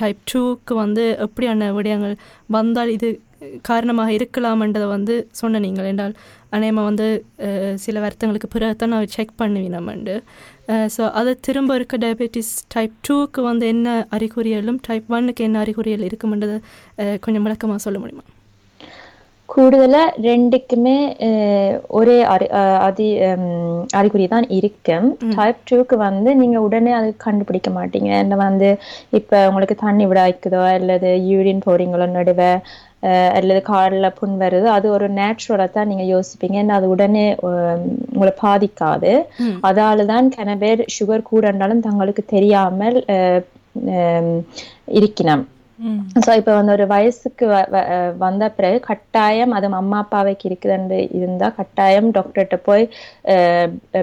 டைப் 0.00 0.20
டூக்கு 0.30 0.74
வந்து 0.74 1.04
எப்படியான 1.26 1.68
விடயங்கள் 1.78 2.14
வந்தால் 2.48 2.92
இது 2.96 3.08
காரணமாக 3.62 4.10
இருக்கலாம்ன்றதை 4.12 4.88
வந்து 4.88 5.14
சொன்ன 5.40 5.60
நீங்கள். 5.60 5.88
என்றால் 5.92 6.14
அநேகமாக 6.56 6.88
வந்து 6.88 7.06
சில 7.74 8.00
வருத்தங்களுக்கு 8.00 8.48
பிறகு 8.48 8.76
தான் 8.76 8.92
நான் 8.94 9.12
செக் 9.14 9.38
பண்ணுவினோம்ண்டு 9.38 10.16
ஸோ 10.96 11.02
அதை 11.20 11.32
திரும்ப 11.40 11.74
இருக்க 11.74 11.96
டயபெட்டிஸ் 11.96 12.52
டைப் 12.74 12.94
டூக்கு 13.08 13.42
வந்து 13.42 13.66
என்ன 13.66 13.88
அறிகுறிகளும் 14.16 14.80
டைப் 14.88 15.10
ஒன்னுக்கு 15.16 15.46
என்ன 15.48 15.58
அறிகுறிகள் 15.58 16.06
இருக்குமென்றதை 16.10 16.58
கொஞ்சம் 17.20 17.46
விளக்கமாக 17.48 17.84
சொல்ல 17.86 17.98
முடியுமா? 17.98 18.24
கூடுதலா 19.48 20.02
ரெண்டுக்குமே 20.24 20.94
ஒரே 21.96 22.14
அறி 22.32 22.46
அஹ், 22.58 22.78
அதி 22.84 23.08
அறிகுறி 23.92 24.26
தான் 24.28 24.46
இருக்கும். 24.58 25.06
டைப் 25.34 25.58
டூக்கு 25.68 25.96
வந்து 26.02 26.30
நீங்க 26.38 26.58
உடனே 26.66 26.92
அது 26.98 27.08
கண்டுபிடிக்க 27.24 27.70
மாட்டீங்க. 27.74 28.10
என்ன 28.22 28.36
வந்து 28.42 28.68
இப்ப 29.18 29.42
உங்களுக்கு 29.48 29.76
தண்ணி 29.82 30.04
விடாய்க்குதோ 30.08 30.62
அல்லது 30.72 31.10
யூரின் 31.28 31.66
போறீங்களோ 31.66 32.06
நடுவே 32.14 32.50
அஹ், 33.06 33.30
அல்லது 33.38 33.60
காலில் 33.68 34.14
புண் 34.16 34.34
வருது 34.40 34.68
அது 34.72 34.88
ஒரு 34.92 35.06
நேச்சுரலா 35.16 35.66
தான் 35.70 35.90
நீங்க 35.90 36.04
யோசிப்பீங்க. 36.10 36.56
ஏன்னா 36.60 36.76
அது 36.78 36.88
உடனே 36.90 37.24
உங்களை 38.12 38.32
பாதிக்காது. 38.42 39.12
அதால 39.68 40.06
தான் 40.06 40.28
கன 40.36 40.54
பேர் 40.60 40.82
சுகர் 40.96 41.28
கூடனாலும் 41.30 41.86
தங்களுக்கு 41.86 42.24
தெரியாமல் 42.30 42.98
அஹ், 43.14 43.42
ஹம், 43.90 44.36
இருக்கணும். 45.00 45.44
ஸோ 46.24 46.30
இப்போ 46.36 46.52
வந்து 46.54 46.72
ஒரு 46.72 46.86
வயசுக்கு 46.86 47.44
வந்த 48.18 48.44
பிறகு 48.50 48.78
கட்டாயம் 48.80 49.50
அது 49.50 49.70
அம்மா 49.74 49.98
அப்பாவைக்கு 50.02 50.44
இருக்குதுன்னு 50.48 50.98
இருந்தா 51.18 51.48
கட்டாயம் 51.56 52.08
டாக்டர்கிட்ட 52.10 52.58
போய் 52.64 52.84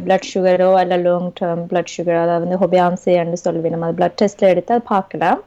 பிளட் 0.01 0.27
சுகரோ 0.31 0.69
அல்ல 0.75 0.97
லாங் 1.03 1.29
டேர்ம் 1.39 1.63
பிளட் 1.69 1.93
சுகர் 1.95 2.21
அதாவது 2.21 2.45
வந்து 2.45 2.61
ஹொபியான்சேன்னு 2.63 3.43
சொல்லுவேன். 3.45 3.69
நம்ம 3.69 3.85
அது 3.85 3.99
பிளட் 3.99 4.19
டெஸ்ட்ல 4.21 4.49
எடுத்து 4.49 4.73
அது 4.73 4.83
பார்க்கலாம். 4.87 5.39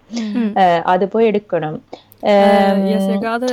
அது 0.86 1.06
போய் 1.08 1.30
எடுக்கணும். 1.30 1.78
அது- 3.24 3.52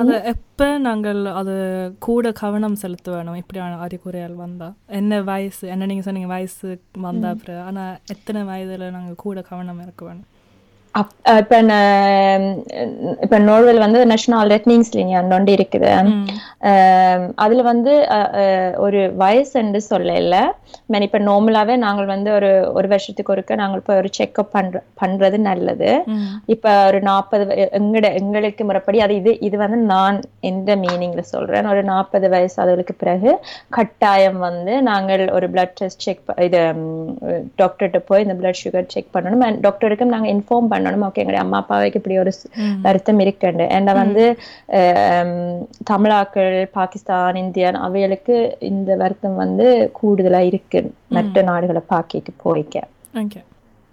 அது 0.00 0.12
எப்போ 0.28 0.66
நாங்கள் 0.78 1.20
அது 1.34 1.54
கூட 1.98 2.32
கவனம் 2.40 2.76
செலுத்த 2.76 3.10
வேணும் 3.10 3.34
இப்படியான 3.34 3.78
அறிகுறிகள் 3.78 4.36
வந்தா. 4.38 4.68
என்ன 4.92 5.22
வயசு 5.22 5.64
என்ன 5.68 5.86
நீங்க 5.86 6.02
சொன்னீங்க 6.02 6.28
வயசு 6.28 6.68
வந்தா 7.00 7.28
அப்புறம் 7.28 7.64
ஆனா 7.66 7.84
எத்தனை 8.06 8.42
வயதுல 8.44 8.90
நாங்க 8.90 9.14
கூட 9.20 9.40
கவனம் 9.48 9.82
இருக்க 9.82 10.04
வேணும் 10.04 10.28
இப்ப 10.94 11.56
இப்ப 13.24 13.36
நோர்வெல் 13.48 13.82
வந்து 13.82 13.98
நேஷனல் 14.10 14.48
ரெட்னிங்ஸ் 14.52 14.90
லினியான் 14.96 15.34
ஒன்று 15.36 15.52
இருக்குது. 15.56 15.90
அதுல 17.44 17.62
வந்து 17.68 17.92
ஒரு 18.84 19.00
வயசுன்னு 19.22 19.80
சொல்லல. 19.90 20.38
மேன் 20.92 21.06
இப்ப 21.06 21.18
நார்மலாவே 21.28 21.74
நாங்கள் 21.84 22.08
வந்து 22.12 22.30
ஒரு 22.38 22.50
ஒரு 22.78 22.88
வருஷத்துக்கு 22.92 23.32
ஒருக்க 23.34 23.58
நாங்கள் 23.62 23.84
போய் 23.86 24.00
ஒரு 24.02 24.10
செக்அப் 24.18 24.50
பண்ற 24.56 24.82
பண்றது 25.02 25.38
நல்லது. 25.48 25.90
இப்ப 26.54 26.74
ஒரு 26.88 27.00
நாற்பது 27.10 27.46
எங்கட 27.80 28.06
எங்களுக்கு 28.20 28.64
முறைப்படி 28.70 29.00
அது 29.06 29.14
இது 29.20 29.34
இது 29.48 29.56
வந்து 29.64 29.78
நான் 29.94 30.18
எந்த 30.50 30.76
மீனிங்ல 30.84 31.24
சொல்றேன். 31.34 31.70
ஒரு 31.74 31.84
நாற்பது 31.92 32.28
வயசு 32.34 32.58
அதுகளுக்கு 32.64 32.96
பிறகு 33.04 33.32
கட்டாயம் 33.78 34.40
வந்து 34.48 34.74
நாங்கள் 34.90 35.24
ஒரு 35.38 35.48
பிளட் 35.54 35.76
டெஸ்ட் 35.82 36.04
செக் 36.08 36.22
இது 36.48 36.62
டாக்டர்கிட்ட 37.62 38.02
போய் 38.10 38.26
இந்த 38.26 38.36
பிளட் 38.42 38.62
சுகர் 38.64 38.92
செக் 38.96 39.14
பண்ணணும். 39.16 39.46
அண்ட் 39.48 39.64
டாக்டருக்கும் 39.68 40.14
நாங்க 40.16 40.30
இன்ஃபார்ம் 40.36 40.70
பண்ணணும்? 40.80 41.04
ஓகே 41.04 41.20
எங்களுடைய 41.20 41.38
அம்மா 41.38 41.56
அப்பாவுக்கு 41.56 42.00
இப்படி 42.00 42.18
ஒரு 42.18 42.32
வருத்தம் 42.82 43.18
இருக்குண்டு. 43.18 43.64
ஏன்னா 43.76 43.92
வந்து 43.94 44.24
தமிழாக்கள் 45.90 46.54
பாகிஸ்தான் 46.72 47.34
இந்தியன் 47.36 47.74
அவைகளுக்கு 47.86 48.36
இந்த 48.70 48.96
வருத்தம் 48.96 49.34
வந்து 49.34 49.66
கூடுதலா 50.00 50.42
இருக்கு 50.44 50.80
மற்ற 51.08 51.42
நாடுகளை 51.42 51.82
பாக்கிக்கு 51.88 52.32
போய்க்க. 52.44 52.76
ஓகே. 53.14 53.40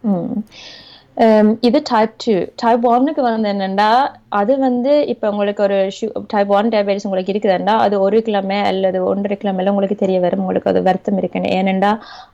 ம். 0.04 0.42
Um, 1.18 1.48
இது 1.68 1.80
டைப் 1.90 2.12
டூ 2.24 2.34
டைப் 2.62 2.84
ஒன்னுக்கு 2.90 3.22
வந்து 3.26 3.48
என்னன்னா 3.52 3.88
அது 4.40 4.54
வந்து 4.66 4.92
இப்போ 5.14 5.26
உங்களுக்கு 5.34 5.62
ஒரு 5.68 5.78
டைப் 6.34 6.52
ஒன் 6.58 6.68
டயபெட்டிஸ் 6.74 7.06
உங்களுக்கு 7.08 7.34
இருக்குதுன்னா 7.34 7.76
அது 7.86 7.96
ஒரு 8.08 8.18
கிழமை 8.28 8.58
அல்லது 8.72 9.00
ஒன்றரை 9.12 9.36
கிழமையில 9.44 9.72
உங்களுக்கு 9.74 9.98
தெரிய 10.04 10.18
வரும். 10.26 10.42
உங்களுக்கு 10.44 10.70
அது 10.72 10.82
வருத்தம் 10.90 11.18
இருக்குன்னு. 11.22 11.50
ஏனெண்டா 11.60 11.92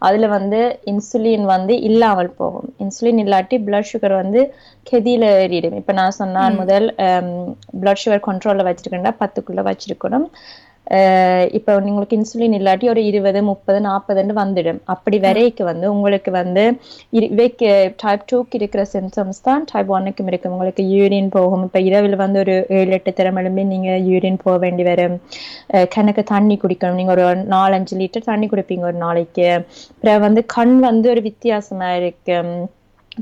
அதுல 0.08 0.30
வந்து 0.36 0.60
இன்சுலின் 0.94 1.46
வந்து 1.54 1.76
இல்லாமல் 1.90 2.32
போகும். 2.42 2.68
இன்சுலின் 2.86 3.22
இல்லாட்டி 3.26 3.60
பிளட் 3.70 3.90
சுகர் 3.92 4.16
வந்து 4.22 4.42
கெதியில 4.92 5.30
ஏறிடும். 5.46 5.80
இப்போ 5.82 5.96
நான் 6.02 6.18
சொன்னான் 6.22 6.60
முதல் 6.62 6.88
பிளட் 7.84 8.04
சுகர் 8.04 8.28
கண்ட்ரோல்ல 8.30 8.68
வச்சிருக்கேன்னா 8.70 9.16
பத்துக்குள்ள 9.24 9.64
வச்சிருக்கணும். 9.72 10.28
இப்போ 11.54 11.72
உங்களுக்கு 11.82 12.18
இன்சுலின் 12.18 12.56
இல்லாட்டி 12.58 12.86
ஒரு 12.90 13.02
இருபது 13.04 13.40
முப்பது 13.44 13.80
நாற்பதுன்னு 13.80 14.34
வந்துடும் 14.34 14.80
அப்படி 14.86 15.18
வரைக்கு 15.20 15.64
வந்து 15.64 15.86
உங்களுக்கு 15.92 16.32
வந்து 16.32 16.64
இவைக்கு 17.14 17.70
டைப் 18.04 18.28
டூக்கு 18.32 18.58
இருக்கிற 18.60 18.84
சிம்டம்ஸ் 18.86 19.42
தான் 19.42 19.64
டைப் 19.72 19.94
ஒன்னுக்கும் 19.94 20.28
இருக்கும் 20.28 20.54
உங்களுக்கு 20.54 20.86
யூரின் 20.92 21.30
போகும் 21.30 21.64
இப்போ 21.64 21.82
இரவில் 21.82 22.16
வந்து 22.16 22.40
ஒரு 22.40 22.56
ஏழு 22.72 22.94
எட்டு 22.94 23.14
திறம் 23.14 23.36
எழும்பி 23.36 23.66
நீங்க 23.66 23.92
யூரின் 24.10 24.42
போக 24.44 24.58
வேண்டி 24.58 24.84
வரும் 24.84 25.18
கணக்கு 25.90 26.24
தண்ணி 26.26 26.58
குடிக்கணும் 26.58 26.96
நீங்க 26.96 27.14
ஒரு 27.18 27.26
நாலஞ்சு 27.50 27.96
லிட்டர் 27.98 28.30
தண்ணி 28.30 28.48
குடிப்பீங்க 28.48 28.86
ஒரு 28.86 28.98
நாளைக்கு 28.98 29.50
அப்புறம் 29.94 30.26
வந்து 30.28 30.44
கண் 30.56 30.78
வந்து 30.82 31.08
ஒரு 31.10 31.24
வித்தியாசமா 31.24 31.90
இருக்கு 31.96 32.38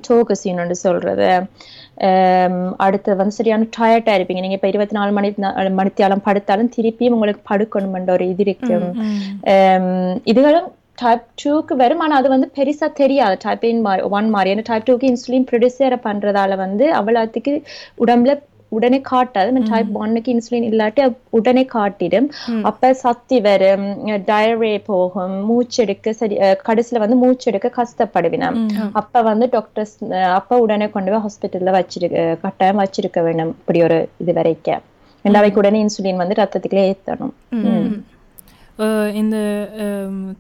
டோகசின்னு 0.08 0.78
சொல்றது. 0.86 1.30
அடுத்து 2.86 3.16
வந்து 3.16 3.38
சரியான 3.38 3.68
டயர்டா 3.78 4.14
இருப்பீங்க. 4.18 4.44
நீங்க 4.44 4.58
இப்ப 4.58 4.70
இருபத்தி 4.74 4.96
நாலு 4.98 5.12
மணி 5.12 5.30
மணித்தியாலம் 5.80 6.26
படுத்தாலும் 6.28 6.74
திருப்பியும் 6.78 7.16
உங்களுக்கு 7.18 7.44
படுக்கணும்ன்ற 7.52 8.12
ஒரு 8.12 8.28
இது 8.34 8.44
இருக்கு. 8.48 8.78
ஆம், 9.56 9.90
இதுகளும் 10.32 10.70
டைப் 11.02 11.28
டூக்கு 11.42 11.74
வரும். 11.74 12.02
ஆனா 12.06 12.16
அது 12.16 12.30
வந்து 12.30 12.48
பெருசா 12.58 12.88
தெரியாது. 12.94 13.36
டைப் 13.46 13.64
ஒன் 14.18 14.30
மாதிரி 14.30 14.50
ஏன்னா 14.54 14.66
டைப் 14.70 14.88
டூக்கு 14.88 15.10
இன்சுலின் 15.12 15.48
ப்ரொடியூசர் 15.52 15.96
பண்றதால 16.08 16.56
வந்து 16.56 16.88
அவ்வளோத்துக்கு 17.00 17.54
உடம்புல 18.06 18.34
உடனே 18.76 19.00
காட்டாது. 19.10 19.62
டைப் 19.70 19.90
ஒன்னுக்கு 20.02 20.30
இன்சுலின் 20.34 20.68
இல்லாட்டி 20.70 21.02
உடனே 21.38 21.64
காட்டிடும். 21.76 22.28
அப்ப 22.70 22.92
சத்தி 23.04 23.38
வரும் 23.48 23.88
டயரே 24.30 24.74
போகும் 24.90 25.36
மூச்செடுக்க 25.50 26.16
சரி 26.22 26.36
கடைசியில 26.68 27.02
வந்து 27.04 27.18
மூச்செடுக்க 27.24 27.70
கஷ்டப்படுவினம் 27.80 28.60
அப்ப 29.02 29.24
வந்து 29.30 29.48
டாக்டர்ஸ் 29.56 29.96
அப்ப 30.40 30.60
உடனே 30.66 30.88
கொண்டு 30.96 31.12
போய் 31.14 31.26
ஹாஸ்பிட்டல்ல 31.26 31.74
வச்சிருக்க 31.80 32.24
கட்டாயம் 32.46 32.82
வச்சிருக்க 32.84 33.20
வேணும். 33.28 33.54
இப்படி 33.62 33.82
ஒரு 33.88 34.00
இது 34.24 34.34
வரைக்கும். 34.40 34.84
ரெண்டாவைக்கு 35.26 35.62
உடனே 35.62 35.80
இன்சுலின் 35.86 36.22
வந்து 36.22 36.40
ரத்தத்துக்குள்ளே 36.40 36.86
ஏத்தணும். 36.92 37.34
இந்த 39.22 39.38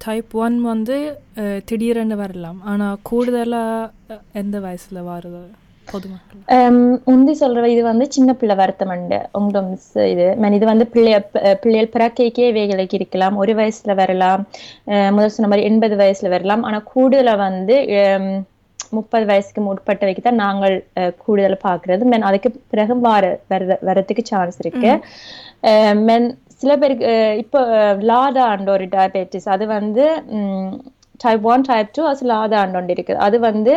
டைப் 0.06 0.32
ஒன் 0.44 0.56
வந்து 0.70 0.96
திடீரென்று 1.70 2.16
வரலாம். 2.22 2.60
ஆனால் 2.72 3.02
கூடுதலாக 3.10 4.20
எந்த 4.42 4.56
வயசில் 4.66 5.08
வருது? 5.10 5.44
உந்தி 7.12 7.34
சொல்ற 7.42 7.66
இது 7.74 7.82
வந்து 7.90 8.06
சின்ன 8.16 8.34
பிள்ளை 8.40 8.56
வருத்தம் 8.60 8.92
உண்டு 8.96 9.20
உங்கடம்ஸ் 9.40 9.90
இது. 10.12 10.28
Man 10.44 10.54
இது 10.58 10.66
வந்து 10.72 10.86
பிள்ளைய 10.94 11.18
பிள்ளைகள் 11.64 11.94
பிறக்கைக்கே 11.96 12.48
வேலைக்கு 12.58 12.98
இருக்கலாம். 13.00 13.36
ஒரு 13.42 13.54
வயசுல 13.60 13.96
வரலாம். 14.02 14.42
முதல் 15.16 15.34
சொன்ன 15.36 15.50
மாதிரி 15.52 15.68
எண்பது 15.70 15.98
வயசுல 16.04 16.30
வரலாம். 16.36 16.64
ஆனா 16.70 16.80
கூடுதலா 16.94 17.36
வந்து 17.48 17.78
முப்பது 18.98 19.26
வயசுக்கு 19.32 19.62
முற்பட்டவைக்கு 19.66 20.22
தான் 20.24 20.42
நாங்கள் 20.46 20.76
கூடுதலா 21.24 21.58
பாக்குறது 21.68 22.08
மென் 22.12 22.28
அதுக்கு 22.30 22.50
பிறகு 22.72 22.96
வார 23.08 23.26
வர 23.52 23.78
வரதுக்கு 23.90 24.24
சான்ஸ் 24.32 24.58
இருக்கு. 24.64 24.92
மென் 26.08 26.28
சில 26.62 26.72
பேருக்கு 26.82 27.12
இப்போ 27.44 27.60
லாடா 28.10 28.46
அண்ட் 28.54 28.72
ஒரு 28.76 28.88
டயபெட்டிஸ் 28.96 29.48
அது 29.56 29.68
வந்து 29.78 30.06
டைப் 31.26 31.46
ஒன் 31.54 31.68
டைப் 31.70 31.94
டூ 31.98 32.04
அது 32.12 32.28
லாடா 32.34 32.60
அண்ட் 32.64 32.78
ஒன்று 32.80 32.96
இருக்குது. 32.96 33.22
அது 33.28 33.40
வந்து 33.50 33.76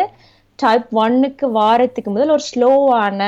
டைப் 0.58 0.88
ஒன்னுக்கு 1.02 1.46
வாரத்துக்கு 1.56 2.11
முதல் 2.14 2.32
ஒரு 2.34 2.44
ஸ்லோவான 2.50 3.20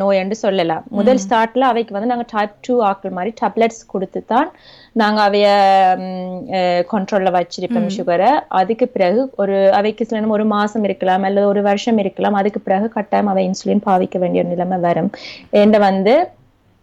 நோய் 0.00 0.20
என்று 0.22 0.36
சொல்லலாம். 0.42 0.84
முதல் 0.98 1.20
ஸ்டார்ட்ல 1.24 1.68
அவைக்கு 1.70 1.94
வந்து 1.96 2.10
நாங்க 2.10 2.26
டைப் 2.32 2.54
டூ 2.66 2.74
ஆக்கள் 2.88 3.14
மாதிரி 3.18 3.32
டேப்லெட்ஸ் 3.40 3.80
கொடுத்து 3.92 4.20
தான் 4.32 4.48
நாங்க 5.02 5.20
அவைய 5.28 5.46
கண்ட்ரோல்ல 6.92 7.30
வச்சிருப்போம் 7.36 7.88
சுகரை 7.96 8.30
அதுக்கு 8.60 8.88
பிறகு 8.96 9.20
ஒரு 9.42 9.56
அவைக்கு 9.78 10.06
சில 10.10 10.34
ஒரு 10.36 10.46
மாசம் 10.54 10.84
இருக்கலாம் 10.88 11.24
அல்லது 11.28 11.46
ஒரு 11.52 11.62
வருஷம் 11.68 12.00
இருக்கலாம். 12.02 12.38
அதுக்கு 12.40 12.62
பிறகு 12.68 12.88
கட்டாயம் 12.96 13.30
அவை 13.32 13.44
இன்சுலின் 13.48 13.86
பாவிக்க 13.88 14.18
வேண்டிய 14.24 14.44
நிலைமை 14.52 14.78
வரும். 14.86 15.10
ஏண்ட 15.60 15.78
வந்து 15.88 16.14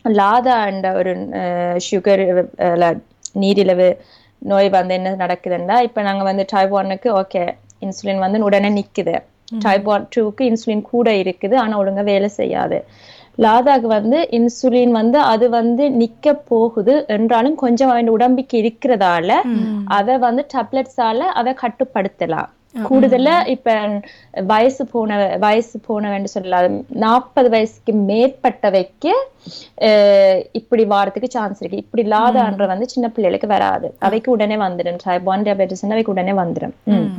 லாதா 0.06 0.56
என்ற 0.72 0.88
ஒரு 1.00 1.12
சுகர் 1.88 2.24
நீரிழிவு 3.44 3.90
நோய் 4.42 4.70
வந்து 4.76 4.94
என்ன 4.98 5.16
நடக்குதுன்னா 5.24 5.78
இப்ப 5.88 6.02
நாங்க 6.08 6.24
வந்து 6.30 6.44
டைப் 6.54 6.76
ஒன்னுக்கு 6.80 7.10
ஓகே 7.22 7.44
இன்சுலின் 7.86 8.24
வந்து 8.26 8.46
உடனே 8.48 8.70
நிக்குது. 8.80 9.16
டைப் 9.60 9.88
ஒன் 9.88 10.08
டூக்கு 10.16 10.44
இன்சுலின் 10.50 10.86
கூட 10.86 11.10
இருக்குது 11.24 11.56
ஆனா 11.56 11.76
ஒழுங்கா 11.78 12.04
வேலை 12.06 12.30
செய்யாது. 12.36 12.80
லாதாக்கு 13.38 13.88
வந்து 13.90 14.18
இன்சுலின் 14.38 14.92
வந்து 14.92 15.18
அது 15.32 15.46
வந்து 15.52 15.86
நிக்க 16.02 16.34
போகுது 16.50 16.94
என்றாலும் 17.16 17.56
கொஞ்சம் 17.56 17.92
அவன் 17.92 18.14
உடம்புக்கு 18.14 18.56
இருக்கிறதால 18.62 19.32
அத 19.98 20.18
வந்து 20.20 20.44
டேப்லெட்ஸால 20.54 21.20
அத 21.40 21.56
கட்டுப்படுத்தலாம். 21.64 22.50
கூடுதலா 22.86 23.34
இப்ப 23.54 23.74
வயசு 24.48 24.84
போன 24.86 25.10
வயசு 25.44 25.76
போனவன்னு 25.86 26.32
சொல்லலாம் 26.34 26.74
நாற்பது 27.04 27.50
வயசுக்கு 27.50 27.92
மேற்பட்டவைக்கு 28.10 29.14
இப்படி 30.60 30.84
வாரத்துக்கு 30.86 31.30
சான்ஸ் 31.30 31.62
இருக்கு. 31.62 31.84
இப்படி 31.84 32.04
லாதான்ற 32.14 32.68
வந்து 32.74 32.88
சின்ன 32.88 33.08
பிள்ளைகளுக்கு 33.10 33.50
வராது. 33.50 33.88
அவைக்கு 34.00 34.30
உடனே 34.32 34.58
வந்துடும். 34.58 35.00
டைப் 35.06 35.30
ஒன் 35.34 35.46
டயபெட்டிஸ் 35.48 35.86
அவைக்கு 35.88 36.14
உடனே 36.16 36.36
வந்துடும். 36.42 36.76
ம். 36.94 37.10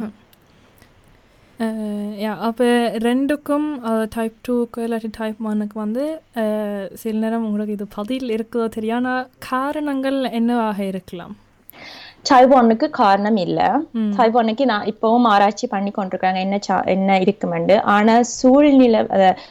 யா 2.19 2.37
அப்போ 2.39 2.65
ரெண்டுக்கும் 3.05 3.67
டைப் 4.15 4.35
டூக்கு 4.49 4.77
இல்லாட்டி 4.77 5.11
டைப் 5.13 5.37
ஒன்னுக்கு 5.45 5.75
வந்து 5.75 6.05
சில 6.95 7.19
நேரம் 7.19 7.45
உங்களுக்கு 7.45 7.73
இது 7.73 7.87
பதில் 7.95 8.29
இருக்குதோ 8.29 8.69
தெரியும் 8.69 8.97
ஆனால் 8.97 9.29
காரணங்கள் 9.49 10.25
என்னவாக 10.31 10.85
இருக்கலாம்? 10.85 11.35
டைப் 12.23 12.55
ஒன்னுக்கு 12.55 12.91
காரணம் 12.91 13.37
இல்ல. 13.37 13.61
டைப் 14.17 14.39
ஒன்னுக்கு 14.39 14.65
நான் 14.65 14.87
இப்பவும் 14.87 15.27
ஆராய்ச்சி 15.27 15.67
பண்ணி 15.67 15.91
கொண்டிருக்காங்க. 15.91 16.39
என்ன 16.39 16.59
சா- 16.69 16.87
என்ன 16.87 17.19
இருக்குமெண்டு. 17.19 17.81
ஆனா 17.91 18.23
சூழ்நிலை 18.23 19.01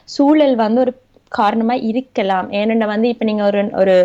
சூழல் 0.03 0.55
வந்து 0.55 0.81
ஒரு 0.81 0.93
காரணமா 1.31 1.73
இருக்கலாம். 1.73 2.51
ஏனென்ன 2.51 2.85
வந்து 2.85 3.09
இப்ப 3.09 3.25
நீங்க 3.25 3.45
ஒரு 3.45 3.69
ஒரு 3.73 3.95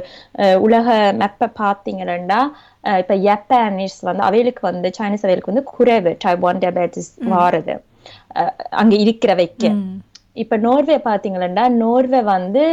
உலக 0.60 0.88
மெப்ப 1.18 1.46
பாத்தீங்கன்னா 1.60 2.40
அஹ், 2.84 2.98
இப்ப 2.98 3.14
ஜப்பானீஸ் 3.20 3.96
வந்து 4.00 4.22
அவைகளுக்கு 4.22 4.60
வந்து 4.62 4.88
சைனீஸ் 4.88 5.22
அவைகளுக்கு 5.22 5.52
வந்து 5.52 5.62
குறைவு. 5.70 6.16
டைப் 6.18 6.44
ஒன் 6.44 6.58
டயபெட்டிஸ் 6.58 7.10
வாருது. 7.30 7.74
அங்க 8.80 8.94
இருக்கிறவைக்கு. 9.04 9.70
இப்ப 10.36 10.56
நோர்வே 10.66 10.96
பாத்தீங்கன்னா 11.08 11.66
நோர்வே 11.82 12.22
வந்து 12.34 12.64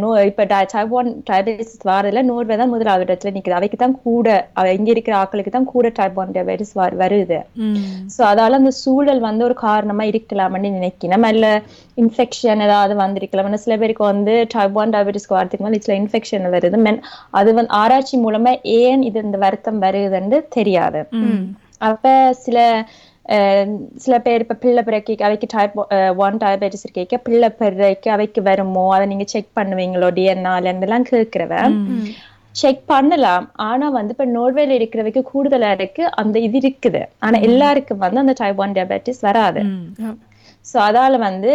நோ 0.00 0.08
இப்ப 0.28 0.42
டைப் 0.72 0.92
ஒன் 0.98 1.08
டயபெட்டிஸ் 1.28 1.72
வாரதுல 1.88 2.20
நோர்வே 2.28 2.56
தான் 2.60 2.72
முதலாவது 2.72 3.04
இடத்துல 3.06 3.32
நிக்குது. 3.34 3.56
அவைக்கு 3.58 3.78
தான் 3.80 3.96
கூட 4.04 4.26
இங்க 4.76 4.88
இருக்கிற 4.92 5.14
ஆட்களுக்கு 5.20 5.52
தான் 5.56 5.70
கூட 5.72 5.86
டைப் 5.96 6.18
ஒன் 6.22 6.30
டயபெட்டிஸ் 6.36 6.72
வருது. 7.02 7.38
சோ 8.14 8.20
அதால 8.30 8.58
அந்த 8.60 8.72
சூழல் 8.82 9.20
வந்து 9.26 9.44
ஒரு 9.48 9.56
காரணமா 9.64 10.04
இருக்கலாம்னு 10.12 10.70
நினைக்கிறேன். 10.76 10.92
இல்ல 11.34 11.48
இன்ஃபெக்ஷன் 11.98 12.62
ஏதாவது 12.68 12.94
வந்திருக்கலாம். 13.02 13.32
சில 13.64 13.76
பேருக்கு 13.82 14.04
வந்து 14.12 14.36
டைப் 14.54 14.78
ஒன் 14.82 14.94
டயபெட்டிஸ்க்கு 14.96 15.38
வரதுக்கு 15.38 15.68
வந்து 15.68 15.82
சில 15.86 15.96
இன்ஃபெக்ஷன் 16.02 16.46
வருது. 16.54 16.78
மென் 16.86 17.00
அது 17.40 17.52
வந்து 17.58 17.74
ஆராய்ச்சி 17.82 18.18
மூலமா 18.26 18.52
ஏன் 18.80 19.02
இது 19.10 19.26
இந்த 19.28 19.40
வருத்தம் 19.46 19.82
வருதுன்னு 19.86 20.40
தெரியாது. 20.58 21.02
அப்ப 21.82 22.06
சில 22.44 22.58
சில 23.96 24.14
பேர் 24.18 24.42
இப்ப 24.44 24.54
பிள்ளை 24.54 24.82
பிறக்க 24.82 25.16
அவைக்கு 25.20 25.46
டைப் 25.54 25.76
ஒன் 26.16 26.36
டயபெட்டிஸ் 26.36 26.84
இருக்க 26.86 27.18
பிள்ளை 27.18 27.48
பிறக்க 27.58 28.10
அவைக்கு 28.10 28.40
வருமோ 28.42 28.84
அதை 28.94 29.06
நீங்க 29.06 29.26
செக் 29.28 29.56
பண்ணுவீங்களோ 29.56 30.10
டிஎன்ஆல 30.10 30.68
இருந்தெல்லாம் 30.70 31.08
கேட்கிறவன் 31.10 31.76
செக் 32.54 32.84
பண்ணலாம் 32.86 33.46
ஆனா 33.62 33.86
வந்து 33.90 34.12
இப்ப 34.14 34.26
நோர்வேல 34.34 34.74
இருக்கிறவைக்கு 34.74 35.22
கூடுதலா 35.32 35.70
இருக்கு 35.70 36.02
அந்த 36.14 36.36
இது 36.38 36.58
இருக்குது 36.60 37.02
ஆனா 37.18 37.38
எல்லாருக்கும் 37.40 37.98
வந்து 37.98 38.20
அந்த 38.20 38.34
டைப் 38.38 38.60
ஒன் 38.60 38.76
டயபெட்டிஸ் 38.76 39.20
வராது 39.20 39.62
சோ 40.64 40.76
அதால 40.80 41.16
வந்து 41.18 41.50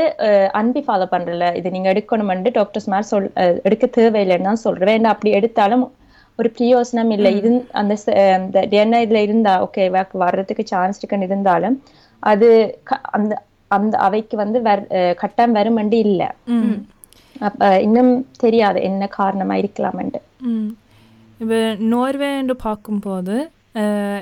அன்பி 0.53 0.81
ஃபாலோ 0.87 1.05
பண்றல 1.11 1.45
இது 1.55 1.69
நீங்க 1.71 1.89
எடுக்கணும்னு 1.93 2.51
டாக்டர்ஸ் 2.51 2.89
மாதிரி 2.89 3.07
சொல் 3.07 3.31
எடுக்க 3.63 3.85
தேவையில்லைன்னு 3.97 4.49
தான் 4.49 4.65
சொல்றேன் 4.65 4.97
ஏன்னா 4.97 5.13
அப்படி 5.15 5.31
எடுத்தாலும் 5.31 5.85
ஒரு 6.39 6.49
பிரயோசனம் 6.57 7.11
இல்லை 7.11 7.31
இது 7.37 7.51
அந்த 7.73 8.61
என்ன 8.77 9.01
இதுல 9.05 9.21
இருந்தா 9.21 9.53
ஓகே 9.61 9.85
வர்றதுக்கு 10.23 10.65
சான்ஸ் 10.65 10.99
இருக்குன்னு 10.99 11.29
இருந்தாலும் 11.29 11.77
அது 12.23 12.49
அந்த 13.11 13.33
அந்த 13.71 13.95
அவைக்கு 13.99 14.35
வந்து 14.37 14.59
கட்டாயம் 15.15 15.57
வருமண்டு 15.59 15.97
இல்ல 16.05 16.23
அப்ப 17.41 17.67
இன்னும் 17.79 18.13
தெரியாது 18.37 18.79
என்ன 18.81 19.07
காரணமா 19.11 19.55
இருக்கலாம்ட்டு 19.55 20.21
ம் 20.47 20.69
இப்போ 21.39 21.59
நோர்வே 21.91 22.29
என்று 22.37 22.55
பார்க்கும்போது 22.63 23.35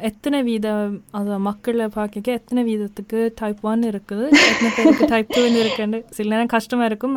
எத்தனை 0.01 0.39
வீதம் 0.41 0.95
அது 1.12 1.38
மக்களை 1.41 1.86
பார்க்க 1.95 2.34
எத்தனை 2.34 2.62
வீதத்துக்கு 2.63 3.19
டைப் 3.41 3.62
ஒன் 3.62 3.84
இருக்குது 3.91 4.25
எத்தனை 4.41 4.69
பேருக்கு 4.77 5.08
டைப் 5.08 5.34
டூன்னு 5.36 5.62
இருக்குன்னு 5.63 5.99
சில 6.10 6.32
நேரம் 6.34 6.53
கஷ்டமா 6.56 6.86
இருக்கும் 6.86 7.15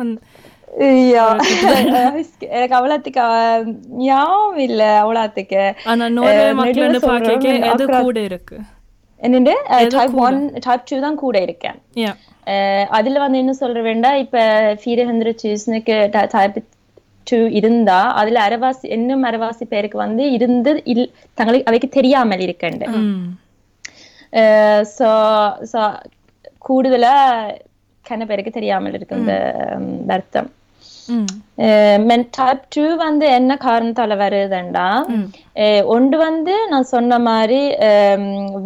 ஐயா, 0.71 1.23
எனக்கு 2.51 2.75
அவ்வளோத்துக்கு 2.77 3.23
ஞாபகம் 4.03 4.59
இல்ல 4.65 4.83
அவ்வளோத்துக்கு 5.01 5.63
ஆனா 5.85 6.05
நோர்வே 6.13 6.43
அஹ், 6.43 6.55
மக்கள் 6.55 6.83
நடுவுல 6.83 6.99
பார்க்க 7.03 7.31
சொல்றேன், 7.31 7.65
எது 7.65 7.85
அக்கா- 7.85 8.03
கூட 8.03 8.19
இருக்கு 8.27 8.57
என்னண்டு 9.21 9.53
டைப் 9.91 10.13
கூட? 10.13 10.21
ஒன் 10.25 10.37
டைப் 10.63 10.85
டூ 10.87 10.99
தான் 10.99 11.17
கூட 11.19 11.37
இருக்கேன் 11.41 11.79
அதுல 12.91 13.19
வந்து 13.19 13.41
என்ன 13.41 13.53
சொல்ற 13.59 13.81
வேண்டாம் 13.83 14.17
இப்ப 14.17 14.37
ஃபீர் 14.81 15.01
ஹண்ட்ரட் 15.09 15.41
சீஸ்னுக்கு 15.43 15.95
டைப் 16.33 16.57
டூ 17.27 17.39
இருந்தா 17.57 17.99
அதுல 18.19 18.39
அரைவாசி 18.45 18.85
இன்னும் 18.95 19.23
அரைவாசி 19.23 19.65
பேருக்கு 19.69 19.97
வந்து 19.97 20.23
இருந்து 20.37 20.71
இல் 20.93 21.05
தங்களுக்கு 21.37 21.69
அவைக்கு 21.69 21.89
தெரியாமல் 21.91 22.43
இருக்கண்டு 22.45 22.87
சோ 24.93 25.09
சோ 25.71 25.81
கூடுதலா 26.59 27.13
கன 28.05 28.25
பேருக்கு 28.25 28.51
தெரியாமல் 28.51 28.93
இருக்கு 28.93 29.15
இந்த 29.17 29.35
வருத்தம் 30.07 30.49
ம் 31.09 31.31
டைப் 32.33 32.61
டூ 32.69 32.83
வந்து 33.01 33.25
என்ன 33.37 33.53
காரணத்தால 33.61 34.15
வருதுண்டா 34.17 34.85
ஒன்று 35.91 36.17
வந்து 36.21 36.53
நான் 36.71 36.91
சொன்ன 36.91 37.19
மாதிரி 37.27 37.59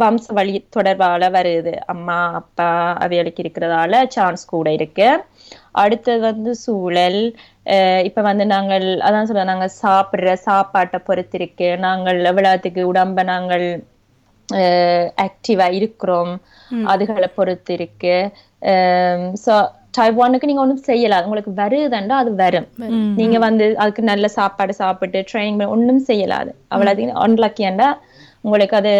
வம்ச 0.01 0.27
வழி 0.31 0.53
தொடர்பால 0.69 1.29
வருது 1.31 1.73
அம்மா 1.93 2.17
அப்பா 2.41 2.69
அவைகளுக்கு 3.03 3.43
இருக்கிறதால 3.43 4.01
சான்ஸ் 4.15 4.45
கூட 4.47 4.69
இருக்கு 4.77 5.09
அடுத்தது 5.81 6.21
வந்து 6.25 6.51
சூழல் 6.63 7.21
இப்ப 8.07 8.21
வந்து 8.21 8.45
நாங்கள் 8.53 8.87
அதான் 9.05 9.27
சொல்ல 9.27 9.45
நாங்க 9.45 9.67
சாப்பிடுற 9.79 10.33
சாப்பாட்டை 10.45 10.99
பொறுத்து 11.01 11.37
இருக்கு 11.39 11.69
நாங்கள் 11.85 12.19
எவ்வளவுத்துக்கு 12.31 12.83
உடம்ப 12.91 13.23
நாங்கள் 13.25 13.67
ஆக்டிவா 15.25 15.67
இருக்கிறோம் 15.79 16.33
அதுகளை 16.91 17.29
பொறுத்து 17.37 17.73
இருக்கு 17.77 18.15
ஸோ 19.43 19.55
டைப் 19.95 20.17
ஒன்னுக்கு 20.17 20.49
நீங்க 20.49 20.63
ஒண்ணும் 20.63 20.85
செய்யலாம் 20.87 21.25
உங்களுக்கு 21.25 21.51
வருதுண்டா 21.59 22.15
அது 22.15 22.31
வரும். 22.41 22.67
நீங்க 23.19 23.37
வந்து 23.39 23.65
அதுக்கு 23.81 24.03
நல்ல 24.03 24.27
சாப்பாடு 24.37 24.73
சாப்பிட்டு 24.75 25.19
ட்ரைனிங் 25.29 25.57
பண்ணி 25.57 25.73
ஒண்ணும் 25.75 26.03
செய்யலாது 26.09 26.51
அவ்வளவு 26.69 26.91
அன்லக்கியாண்டா 27.25 27.89
உங்களுக்கு 28.43 28.75
அது 28.75 28.93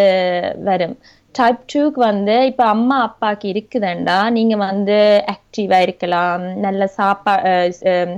வரும். 0.63 0.95
டைப் 1.36 1.63
டூக்கு 1.65 1.99
வந்து 2.01 2.36
இப்ப 2.49 2.63
அம்மா 2.65 2.97
அப்பாக்கு 3.08 3.45
இருக்குதுண்டா 3.51 4.17
நீங்க 4.36 4.55
வந்து 4.63 4.97
ஆக்டிவா 5.34 5.79
இருக்கலாம். 5.86 6.43
நல்ல 6.65 6.84
சாப்பா 6.97 7.34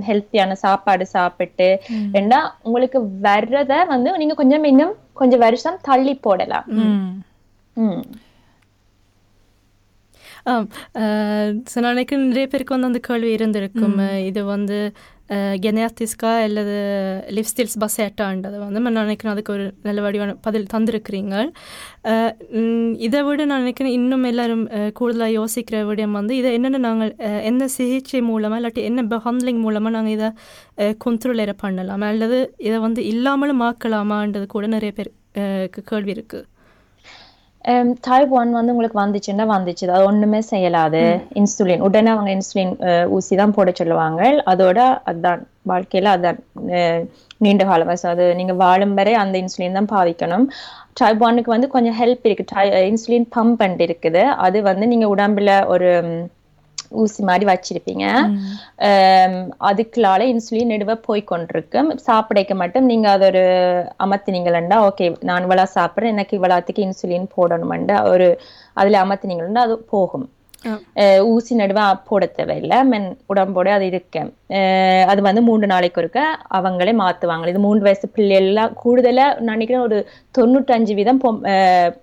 ஹெல்த்தியான 0.08 0.56
சாப்பாடு 0.62 1.06
சாப்பிட்டு 1.14 1.68
ஏண்டா 2.18 2.38
உங்களுக்கு 2.66 2.98
வர்றத 3.26 3.72
வந்து 3.92 4.16
நீங்க 4.22 4.36
கொஞ்சம் 4.36 4.64
இன்னும் 4.64 4.92
கொஞ்சம் 5.14 5.44
வருஷம் 5.46 5.80
தள்ளி 5.82 6.14
போடலாம். 6.26 6.66
ம். 7.76 8.02
நான் 10.46 11.92
நினைக்கிறேன் 11.92 12.28
நிறைய 12.28 12.46
பேருக்கு 12.46 12.74
வந்து 12.74 12.86
அந்த 12.86 12.98
கேள்வி 12.98 13.32
இருந்திருக்கும் 13.32 13.98
இது 14.24 14.44
வந்து 14.44 14.78
கெனேத்திஸ்கா 15.64 16.30
அல்லது 16.42 16.74
லிஃப் 17.28 17.48
ஸ்டைல்ஸ் 17.50 17.78
பஸ்ஸேட்டான்றது 17.80 18.58
வந்து 18.58 18.80
நான் 18.80 18.94
நினைக்கிறேன் 18.94 19.32
அதுக்கு 19.32 19.52
ஒரு 19.52 19.74
நல்ல 19.82 20.00
வடிவான 20.00 20.34
பதில் 20.40 20.66
தந்திருக்கிறீங்க 20.74 21.34
இதை 22.98 23.20
விட 23.22 23.44
நான் 23.44 23.60
நினைக்கிறேன் 23.60 23.92
இன்னும் 23.92 24.24
எல்லாரும் 24.24 24.64
கூடுதலாக 24.92 25.30
யோசிக்கிற 25.30 25.84
விடயம் 25.84 26.10
வந்து 26.10 26.36
இதை 26.36 26.52
என்னென்ன 26.52 26.78
நாங்கள் 26.78 27.14
என்ன 27.42 27.68
சிகிச்சை 27.68 28.22
மூலமாக 28.22 28.60
இல்லாட்டி 28.62 28.82
என்ன 28.82 29.20
ஹேண்ட்லிங் 29.20 29.60
மூலமாக 29.60 29.94
நாங்கள் 29.94 30.12
இதை 30.12 30.30
கொண்ட்ரோல் 31.04 31.54
பண்ணலாம் 31.54 32.00
அல்லது 32.02 32.54
இதை 32.58 32.78
வந்து 32.78 33.06
இல்லாமலும் 33.06 33.60
ஆக்கலாமான்றது 33.60 34.46
கூட 34.46 34.66
நிறைய 34.66 34.92
பேர் 34.92 35.12
கேள்வி 35.84 36.12
இருக்குது 36.12 36.46
டைப் 38.04 38.30
ஒன் 38.32 38.50
வந்து 38.52 38.72
உங்களுக்கு 38.72 38.98
வந்துச்சுன்னா 38.98 39.44
வந்துச்சு 39.50 39.84
அது 39.88 40.06
ஒண்ணுமே 40.06 40.40
செய்யலாது. 40.50 41.02
இன்சுலின் 41.38 41.84
உடனே 41.86 42.10
அவங்க 42.12 42.30
இன்சுலின் 42.34 42.72
ஊசி 43.10 43.36
தான் 43.36 43.54
போட 43.56 43.70
சொல்லுவாங்க 43.74 44.20
அதோட 44.46 44.78
அதான் 45.10 45.40
வாழ்க்கையில 45.66 46.12
அஹ், 46.74 47.02
நீண்ட 47.40 47.62
காலம் 47.64 47.92
அது 48.12 48.26
நீங்க 48.34 48.54
வாழும் 48.58 48.94
வரை 48.94 49.14
அந்த 49.16 49.36
இன்சுலின் 49.38 49.78
தான் 49.78 49.92
பாவிக்கணும். 49.92 50.46
டைப் 50.94 51.24
ஒன்னுக்கு 51.24 51.50
வந்து 51.50 51.68
கொஞ்சம் 51.68 51.98
ஹெல்ப் 51.98 52.24
இருக்கு. 52.26 52.46
இன்சுலின் 52.90 53.28
பம்ப் 53.36 53.60
பண்ணி 53.60 53.86
இருக்குது. 53.88 54.22
அது 54.46 54.58
வந்து 54.68 54.86
நீங்க 54.86 55.06
உடம்புல 55.14 55.50
ஒரு 55.68 55.90
ஊசி 56.88 57.22
மாதிரி 57.22 57.44
வச்சிருப்பீங்க. 57.52 58.04
அதுக்குள்ளால 59.60 60.22
இன்சுலின் 60.30 60.72
நெடுவ 60.72 60.94
போய் 60.94 61.24
கொண்டிருக்கும். 61.24 61.98
சாப்பிடைக்க 61.98 62.54
மட்டும் 62.54 62.84
நீங்க 62.84 63.10
அது 63.10 63.26
ஒரு 63.26 63.44
அமர்த்தினீங்களா 64.04 64.88
ஓகே 64.88 65.14
நான் 65.20 65.46
இவ்வளோ 65.46 65.66
சாப்பிட்றேன் 65.74 66.06
எனக்கு 66.06 66.38
இவ்வளோத்துக்கு 66.38 66.78
இன்சுலின் 66.78 67.26
போடணுமெண்டா 67.36 68.08
ஒரு 68.08 68.40
அதுல 68.72 69.04
அமர்த்தினீங்களா 69.04 69.54
அது 69.54 69.78
போகும். 69.78 70.30
ஊசி 71.20 71.56
நடுவா 71.56 72.00
போட 72.08 72.26
தேவையில்லை. 72.26 72.84
மென் 72.84 73.18
உடம்போட 73.28 73.68
அது 73.68 73.86
இருக்கு. 73.86 74.20
அது 75.06 75.22
வந்து 75.22 75.42
மூன்று 75.42 75.66
நாளைக்கு 75.66 76.00
ஒருக்க 76.00 76.20
அவங்களே 76.54 76.92
மாத்துவாங்க. 77.02 77.46
இது 77.46 77.58
மூன்று 77.58 77.82
வயசு 77.82 78.10
பிள்ளைகள்லாம் 78.16 78.72
கூடுதலா 78.84 79.26
நான் 79.38 79.44
நினைக்கிறேன் 79.44 79.82
ஒரு 79.82 80.08
தொண்ணூற்றஞ்சு 80.38 80.94
வீதம் 80.94 81.20
பொம்- 81.24 81.44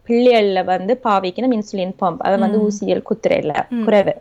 பிள்ளைகள்ல 0.08 0.63
வந்து 0.65 1.00
பாவிக்கணும் 1.04 1.56
இன்சுலின் 1.58 1.95
பம்ப். 2.02 2.17
அதை 2.19 2.39
வந்து 2.39 2.58
ஊசிகள் 2.67 3.04
குத்துறையில 3.12 3.84
குறைவு. 3.84 4.15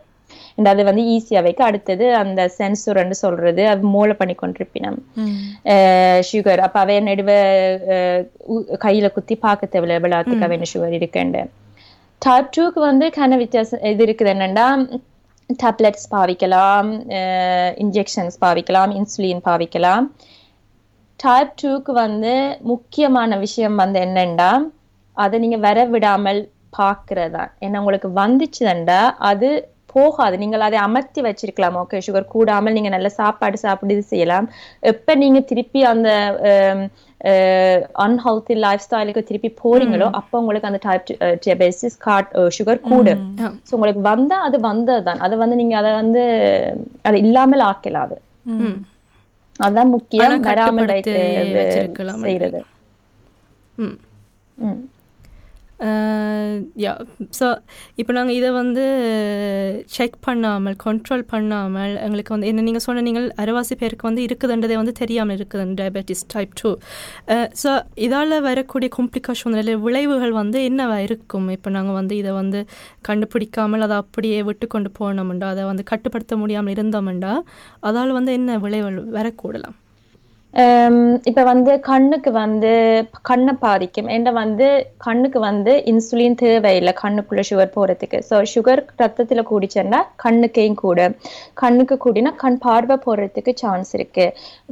And 0.57 0.67
அது 0.71 0.81
வந்து 0.87 1.03
ஈஸியா 1.13 1.39
வைக்க 1.45 1.61
அடுத்தது 1.69 2.05
அந்த 2.21 2.41
சென்சூர்ன்னு 2.57 3.15
சொல்றது 3.23 3.63
அது 3.71 3.81
மூளை 3.95 4.13
பண்ணி 4.19 4.35
கொண்டிருப்பினம் 4.41 4.99
சுகர் 6.29 6.63
அப்ப 6.65 6.77
அவைய 6.83 7.01
நடுவ 7.09 7.31
கையில 8.85 9.09
குத்தி 9.15 9.35
பார்க்க 9.45 9.73
தேவையில்ல. 9.73 9.97
விளையாட்டுக்கு 10.05 10.47
அவைய 10.47 10.69
சுகர் 10.73 10.95
இருக்குண்டு 10.99 11.41
டைப் 12.21 12.53
டூக்கு 12.55 12.79
வந்து 12.89 13.05
கன 13.17 13.37
வித்தியாசம் 13.43 13.83
இது 13.91 14.03
இருக்குது 14.05 14.31
என்னன்னா 14.35 14.67
டேப்லெட்ஸ் 15.49 16.07
பாவிக்கலாம் 16.13 16.89
இன்ஜெக்ஷன்ஸ் 17.83 18.37
பாவிக்கலாம் 18.43 18.93
இன்சுலின் 18.99 19.43
பாவிக்கலாம். 19.49 20.05
டைப் 21.19 21.53
டூக்கு 21.61 21.91
வந்து 22.03 22.33
முக்கியமான 22.71 23.37
விஷயம் 23.45 23.77
வந்து 23.83 23.99
என்னன்னா 24.07 24.49
அதை 25.17 25.35
நீங்க 25.43 25.57
வர 25.67 25.79
விடாமல் 25.93 26.41
பார்க்கறதா. 26.79 27.43
ஏன்னா 27.65 27.79
உங்களுக்கு 27.81 28.09
வந்துச்சுதண்டா 28.23 29.01
அது 29.29 29.49
போகாது. 29.95 30.35
நீங்கள் 30.37 30.65
அதை 30.67 30.77
அமர்த்தி 30.85 31.21
வச்சிருக்கலாம் 31.21 31.77
ஓகே 31.81 31.99
சுகர் 32.07 32.31
கூடாமல் 32.33 32.75
நீங்க 32.77 32.89
நல்ல 32.89 33.09
சாப்பாடு 33.17 33.57
சாப்பிட்டு 33.63 33.95
இது 33.97 34.05
செய்யலாம். 34.11 34.47
எப்ப 34.91 35.15
நீங்க 35.23 35.39
திருப்பி 35.51 35.81
அந்த 35.91 36.09
அன்ஹெல்தி 38.05 38.55
லைஃப் 38.63 38.83
ஸ்டைலுக்கு 38.85 39.21
திருப்பி 39.23 39.49
போறீங்களோ 39.63 40.07
அப்போ 40.19 40.35
உங்களுக்கு 40.41 40.69
அந்த 40.71 40.81
டைப் 40.85 41.05
டயபெட்டிஸ் 41.45 41.97
காட். 42.05 42.29
சுகர் 42.57 42.85
கூடும் 42.89 43.23
ஸோ 43.67 43.73
உங்களுக்கு 43.77 44.03
வந்தா 44.11 44.39
அது 44.47 44.57
வந்ததுதான். 44.69 45.21
அதை 45.25 45.37
வந்து 45.43 45.59
நீங்க 45.61 45.75
அதை 45.81 45.93
வந்து 46.01 46.23
அது 47.09 47.17
இல்லாமல் 47.25 47.65
ஆக்கலாம் 47.69 48.07
அது. 48.07 48.17
ம். 48.55 48.77
அதான் 49.59 49.93
முக்கியம். 49.93 50.23
வராமல் 50.49 50.89
வச்சிருக்கலாம். 51.57 52.23
செய்யறது. 52.25 52.61
ம். 53.77 53.95
ம். 54.57 54.81
யா 56.83 56.91
ஸோ 57.37 57.47
இப்போ 58.01 58.11
நாங்கள் 58.17 58.35
இதை 58.39 58.49
வந்து 58.59 58.83
செக் 59.95 60.15
பண்ணாமல் 60.27 60.77
கண்ட்ரோல் 60.83 61.23
பண்ணாமல் 61.33 61.93
எங்களுக்கு 62.05 62.33
வந்து 62.35 62.49
என்ன 62.51 62.63
நீங்கள் 62.67 62.85
சொன்ன 62.85 63.03
நீங்கள் 63.07 63.27
அரைவாசி 63.43 63.75
பேருக்கு 63.81 64.09
வந்து 64.09 64.25
இருக்குதுன்றதே 64.27 64.77
வந்து 64.81 64.95
தெரியாமல் 65.01 65.37
இருக்குது. 65.37 65.65
டயபெட்டிஸ் 65.81 66.23
டைப் 66.33 66.55
டூ 66.61 66.71
ஸோ 67.63 67.71
இதால் 68.07 68.37
வரக்கூடிய 68.49 68.89
காம்ப்ளிகேஷன் 68.97 69.59
இல்லை 69.61 69.75
விளைவுகள் 69.85 70.35
வந்து 70.41 70.59
என்னவா 70.71 70.99
இருக்கும்? 71.07 71.47
இப்போ 71.57 71.71
நாங்கள் 71.77 71.99
வந்து 72.01 72.15
இதை 72.23 72.33
வந்து 72.41 72.61
கண்டுபிடிக்காமல் 73.09 73.85
அதை 73.87 73.97
அப்படியே 74.03 74.41
விட்டு 74.49 74.67
கொண்டு 74.75 74.91
போனோம்டா 74.99 75.49
அதை 75.55 75.65
வந்து 75.71 75.85
கட்டுப்படுத்த 75.93 76.35
முடியாமல் 76.43 76.75
இருந்தோம்டா 76.77 77.33
அதால் 77.89 78.17
வந்து 78.19 78.33
என்ன 78.39 78.59
விளைவுகள் 78.65 79.11
வரக்கூடலாம்? 79.17 79.77
இப்ப 81.29 81.41
வந்து 81.49 81.71
கண்ணுக்கு 81.87 82.31
வந்து 82.33 82.69
கண்ணை 83.29 83.53
பாதிக்கும். 83.63 84.09
என்ன 84.17 84.31
வந்து 84.39 84.67
கண்ணுக்கு 85.05 85.39
வந்து 85.47 85.71
இன்சுலின் 85.91 86.37
தேவையில்லை. 86.41 86.93
கண்ணுக்குள்ள 87.01 87.41
சுகர் 87.49 87.73
போறதுக்கு. 87.77 88.19
ஸோ 88.29 88.37
சுகர் 88.53 88.81
ரத்தத்துல 89.01 89.43
கூடிச்சேன்னா 89.51 89.99
கண்ணுக்கையும் 90.25 90.79
கூட 90.83 90.99
கண்ணுக்கு 91.63 91.97
கூடினா 92.05 92.31
கண் 92.43 92.59
பார்வை 92.65 92.97
போறதுக்கு 93.05 93.53
சான்ஸ் 93.63 93.91
இருக்கு. 93.97 94.27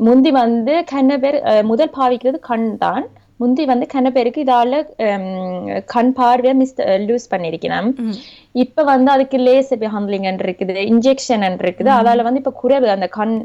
முந்தி 0.07 0.33
வந்து 0.41 0.75
கண்ண 0.93 1.17
பேர் 1.25 1.39
முதல் 1.71 1.93
பாவிக்கிறது 1.99 2.39
கண் 2.51 2.69
தான் 2.85 3.05
முந்தி 3.39 3.63
வந்து 3.71 3.85
கண்ண 3.93 4.07
பேருக்கு 4.15 4.43
இதால 4.45 4.79
கண் 5.93 6.11
பார்வையை 6.19 6.53
மிஸ் 6.59 6.75
லூஸ் 7.07 7.25
பண்ணிருக்கணும் 7.33 7.89
இப்ப 8.63 8.83
வந்து 8.91 9.09
அதுக்கு 9.13 9.37
லேசர் 9.47 9.85
ஹேண்ட்லிங் 9.95 10.27
இருக்குது 10.45 10.75
இன்ஜெக்ஷன் 10.91 11.43
இருக்குது. 11.63 11.89
அதால 11.99 12.23
வந்து 12.27 12.41
இப்ப 12.43 12.53
குறைவு 12.61 12.87
அந்த 12.95 13.07
கண் 13.17 13.35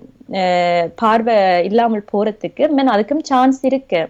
பார்வை 1.00 1.36
இல்லாமல் 1.68 2.04
போறதுக்கு 2.12 2.64
மீன் 2.76 2.92
அதுக்கும் 2.94 3.24
சான்ஸ் 3.30 3.60
இருக்கு. 3.70 4.00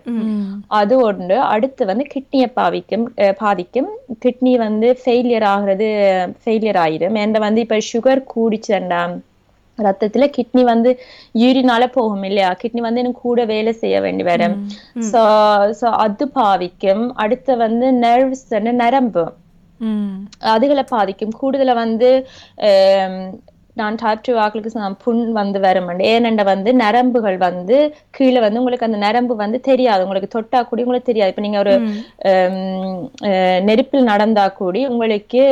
அது 0.81 0.95
ஒன்று 1.09 1.37
அடுத்து 1.53 1.83
வந்து 1.91 2.07
கிட்னியை 2.15 2.49
பாவிக்கும் 2.59 3.07
பாதிக்கும். 3.43 3.91
கிட்னி 4.25 4.55
வந்து 4.67 4.91
ஃபெயிலியர் 5.03 5.49
ஆகுறது 5.55 5.89
ஃபெயிலியர் 6.43 6.81
ஆயிடும் 6.85 7.19
என்ற 7.25 7.39
வந்து 7.47 7.63
இப்ப 7.67 7.81
சுகர் 7.93 8.29
கூடிச்சண்டா 8.35 9.03
ரத்தத்துல 9.79 10.27
கிட்னி 10.37 10.63
வந்து 10.65 10.91
யூரினால 11.35 11.83
போகும் 11.93 12.25
இல்லையா? 12.29 12.51
கிட்னி 12.63 12.81
வந்து 12.81 13.01
இன்னும் 13.03 13.23
கூட 13.23 13.45
வேலை 13.47 13.73
செய்ய 13.83 13.97
வேண்டி 14.01 14.25
வரும். 14.25 14.57
சோ 15.09 15.23
சோ 15.81 15.89
அது 16.05 16.27
பாவிக்கும். 16.35 17.05
அடுத்து 17.25 17.53
வந்து 17.65 17.87
நர்வ்ஸ் 18.05 18.47
நரம்பு. 18.83 19.25
அதுகளை 20.53 20.85
பாதிக்கும். 20.91 21.35
கூடுதலா 21.41 21.75
வந்து 21.77 22.11
நான் 23.79 23.99
டைப் 24.03 24.25
டூ 24.27 24.33
ஆக்களுக்கு 24.45 24.71
புண் 25.05 25.23
வந்து 25.39 25.59
வருமண்டு 25.65 26.03
ஏனெண்ட 26.13 26.43
வந்து 26.51 26.71
நரம்புகள் 26.83 27.39
வந்து 27.47 27.77
கீழே 28.17 28.41
வந்து 28.45 28.61
உங்களுக்கு 28.61 28.89
அந்த 28.89 29.01
நரம்பு 29.07 29.35
வந்து 29.43 29.59
தெரியாது. 29.69 30.05
உங்களுக்கு 30.07 30.35
தொட்டா 30.37 30.61
கூடி 30.69 30.85
உங்களுக்கு 30.85 31.11
தெரியாது. 31.11 31.33
இப்ப 31.33 31.45
நீங்க 31.47 31.61
ஒரு 31.65 31.75
நெருப்பில் 33.69 34.11
நடந்தா 34.13 34.47
கூடி 34.61 34.83
உங்களுக்கு 34.93 35.43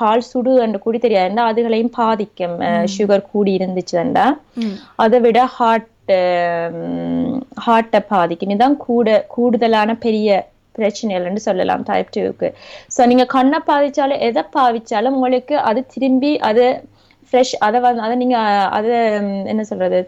கால் 0.00 0.28
சுடு 0.30 0.52
என்று 0.64 0.78
கூடி 0.84 0.98
தெரியாது. 0.98 1.40
அதுகளையும் 1.50 1.94
பாதிக்கும். 2.00 2.56
சுகர் 2.96 3.28
கூடி 3.32 3.52
இருந்துச்சுண்டா 3.58 4.26
அதை 5.04 5.20
விட 5.26 5.40
ஹார்ட் 5.56 5.88
ஹார்ட்டை 7.64 8.00
பாதிக்கும். 8.12 8.52
இதுதான் 8.52 8.78
கூட 8.86 9.08
கூடுதலான 9.34 9.90
பெரிய 10.06 10.28
பிரச்சனைகள்னு 10.74 11.42
சொல்லலாம் 11.46 11.82
டைப் 11.88 12.12
டூக்கு 12.14 12.48
ஸோ 12.94 13.00
நீங்க 13.10 13.24
கண்ணை 13.34 13.58
பாதிச்சாலும் 13.66 14.22
எதை 14.28 14.42
பாவிச்சாலும் 14.54 15.16
உங்களுக்கு 15.18 15.54
அது 15.70 15.80
திரும்பி 15.94 16.32
அது 16.50 16.64
ஃப்ரெஷ் 17.32 17.54
அதை 17.66 17.78
வந்து 17.84 18.02
அதை 18.06 18.14
நீங்க 18.22 18.38
அதை 18.78 18.96
என்ன 19.52 19.62
சொல்றது? 19.72 20.00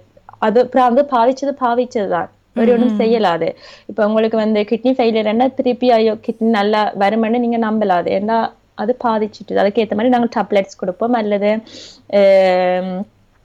அது 0.47 0.59
அப்புறம் 0.65 0.89
வந்து 0.91 1.05
பாவிச்சது 1.13 1.53
பாவிச்சது 1.65 2.09
தான் 2.17 2.31
வேற 2.59 2.73
ஒன்றும் 2.75 2.99
செய்யலாது 3.01 3.49
இப்போ 3.91 4.03
உங்களுக்கு 4.09 4.37
வந்து 4.43 4.61
கிட்னி 4.71 4.91
ஃபெயிலியர்னா 4.99 5.47
திருப்பி 5.59 5.89
ஐயோ 5.97 6.13
கிட்னி 6.27 6.51
நல்லா 6.59 6.83
வருமென்னு 7.03 7.45
நீங்க 7.45 7.59
நம்பலாது. 7.69 8.09
ஏன்னா 8.19 8.37
அது 8.83 8.93
பாதிச்சுட்டு 9.05 9.61
அதுக்கேற்ற 9.63 9.97
மாதிரி 9.99 10.13
நாங்கள் 10.15 10.35
டேப்லெட்ஸ் 10.37 10.81
கொடுப்போம். 10.83 11.17
அல்லது 11.23 11.51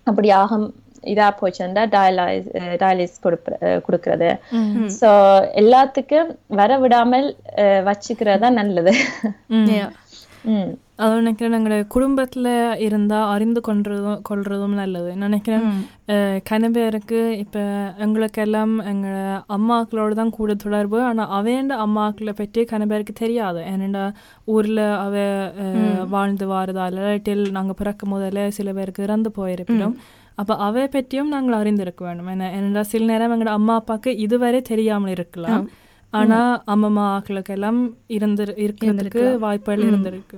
அப்படி 0.08 0.30
ஆகும் 0.42 0.68
இதா 1.14 1.28
போச்சுன்னா 1.40 1.84
டயலைஸ் 1.96 2.48
டயலிஸ் 2.82 3.18
கொடுக்கறது. 3.88 4.30
ஸோ 5.00 5.10
எல்லாத்துக்கும் 5.62 6.30
வர 6.60 6.78
விடாமல் 6.84 7.28
வச்சுக்கிறது 7.90 8.44
தான் 8.46 8.60
நல்லது. 8.62 8.94
Yeah. 11.00 11.08
ம் 11.08 11.12
அது 11.12 11.22
நினைக்கிறேன் 11.22 11.56
எங்களுடைய 11.58 11.84
குடும்பத்தில் 11.96 12.48
இருந்தால் 12.86 13.30
அறிந்து 13.34 13.62
கொள்றதும் 13.68 14.22
கொள்றதும் 14.30 14.76
நல்லது. 14.80 15.12
நினைக்கிறேன் 15.24 15.66
கன 16.50 16.70
பேருக்கு 16.76 17.20
இப்போ 17.44 17.62
எங்களுக்கெல்லாம் 18.06 18.74
எங்களை 18.92 19.24
அம்மாக்களோட 19.58 20.12
தான் 20.20 20.34
கூட 20.40 20.54
தொடர்பு. 20.64 20.98
ஆனால் 21.10 21.32
அவையண்ட 21.38 21.76
அம்மாக்களை 21.86 22.34
பற்றி 22.42 22.64
கன 22.72 22.88
பேருக்கு 22.92 23.16
தெரியாது. 23.24 23.62
ஏனெண்டா 23.72 24.04
ஊரில் 24.56 24.84
அவ 25.06 25.16
வாழ்ந்து 26.16 26.48
வாரதால 26.54 27.00
இல்லாட்டில் 27.02 27.46
நாங்கள் 27.58 27.80
பிறக்கும் 27.82 28.14
முதல்ல 28.16 28.48
சில 28.60 28.74
பேருக்கு 28.80 29.08
இறந்து 29.08 29.32
போயிருப்பிடும் 29.40 29.98
அப்போ 30.42 30.54
அவை 30.68 30.86
பற்றியும் 30.88 31.34
நாங்கள் 31.36 31.60
அறிந்திருக்க 31.62 32.02
வேண்டும். 32.08 32.30
ஏன்னா 32.36 32.50
ஏனெண்டா 32.58 32.84
சில 32.94 33.06
நேரம் 33.14 33.34
எங்களோட 33.36 33.56
அம்மா 33.62 33.74
அப்பாவுக்கு 33.82 34.12
இதுவரை 34.28 34.62
தெரியாமல் 34.74 35.16
இருக்கலாம். 35.18 35.66
ஆனால் 36.14 36.54
அம்மம்மாக்களுக்கெல்லாம் 36.74 37.82
இருந்து 38.18 38.44
இருக்கிறதுக்கு 38.68 39.24
வாய்ப்புகள் 39.48 39.88
இருந்திருக்கு. 39.90 40.38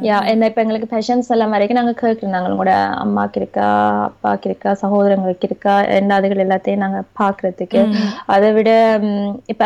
யா 0.00 0.16
என்ன 0.30 0.46
இப்ப 0.48 0.60
எங்களுக்கு 0.62 0.88
பெஷன்ஸ் 0.92 1.28
எல்லாம் 1.30 1.52
வரைக்கும் 1.54 1.78
நாங்க 1.78 1.92
கேட்கிறோம் 1.98 2.34
நாங்கள் 2.34 2.56
கூட 2.56 2.72
அம்மாக்கு 3.02 3.38
இருக்கா 3.40 3.66
அப்பாக்கு 4.06 4.46
இருக்கா 4.50 4.70
சகோதரங்களுக்கு 4.80 5.46
இருக்கா 5.50 5.74
என்ன 5.96 6.16
அதுகள் 6.18 6.44
எல்லாத்தையும் 6.44 6.84
நாங்க 6.84 7.00
பாக்குறதுக்கு 7.20 7.82
அதை 8.28 8.48
விட 8.56 8.70
இப்ப 9.52 9.64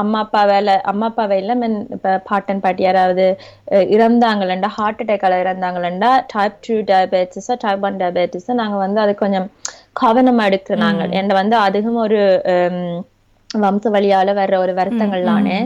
அம்மா 0.00 0.18
அப்பா 0.24 0.40
வேலை 0.48 0.72
அம்மா 0.90 1.06
அப்பா 1.10 1.24
வேலை 1.28 1.52
மென் 1.56 1.76
இப்ப 1.94 2.08
பாட்டன் 2.26 2.62
பாட்டி 2.64 2.82
யாராவது 2.82 3.24
அஹ், 3.68 3.86
இறந்தாங்களா 3.94 4.46
ஹார்ட் 4.76 4.96
அட்டாக்கால 4.96 5.38
இறந்தாங்களா 5.42 5.90
type 6.32 6.58
two 6.60 6.76
diabetes 6.88 7.50
type 7.64 7.84
one 7.84 7.98
diabetes 8.00 8.50
நாங்க 8.60 8.76
வந்து 8.84 9.00
அது 9.00 9.14
கொஞ்சம் 9.16 9.48
கவனமா 10.02 10.44
எடுக்கிறோம் 10.48 10.84
நாங்கள் 10.86 11.14
என்ன 11.20 11.34
வந்து 11.40 11.56
அதுவும் 11.66 12.00
ஒரு 12.04 12.20
வம்ச 13.50 13.84
வழியால 13.88 14.30
வர்ற 14.38 14.54
ஒரு 14.58 14.72
வருத்தங்கள்லானே. 14.78 15.58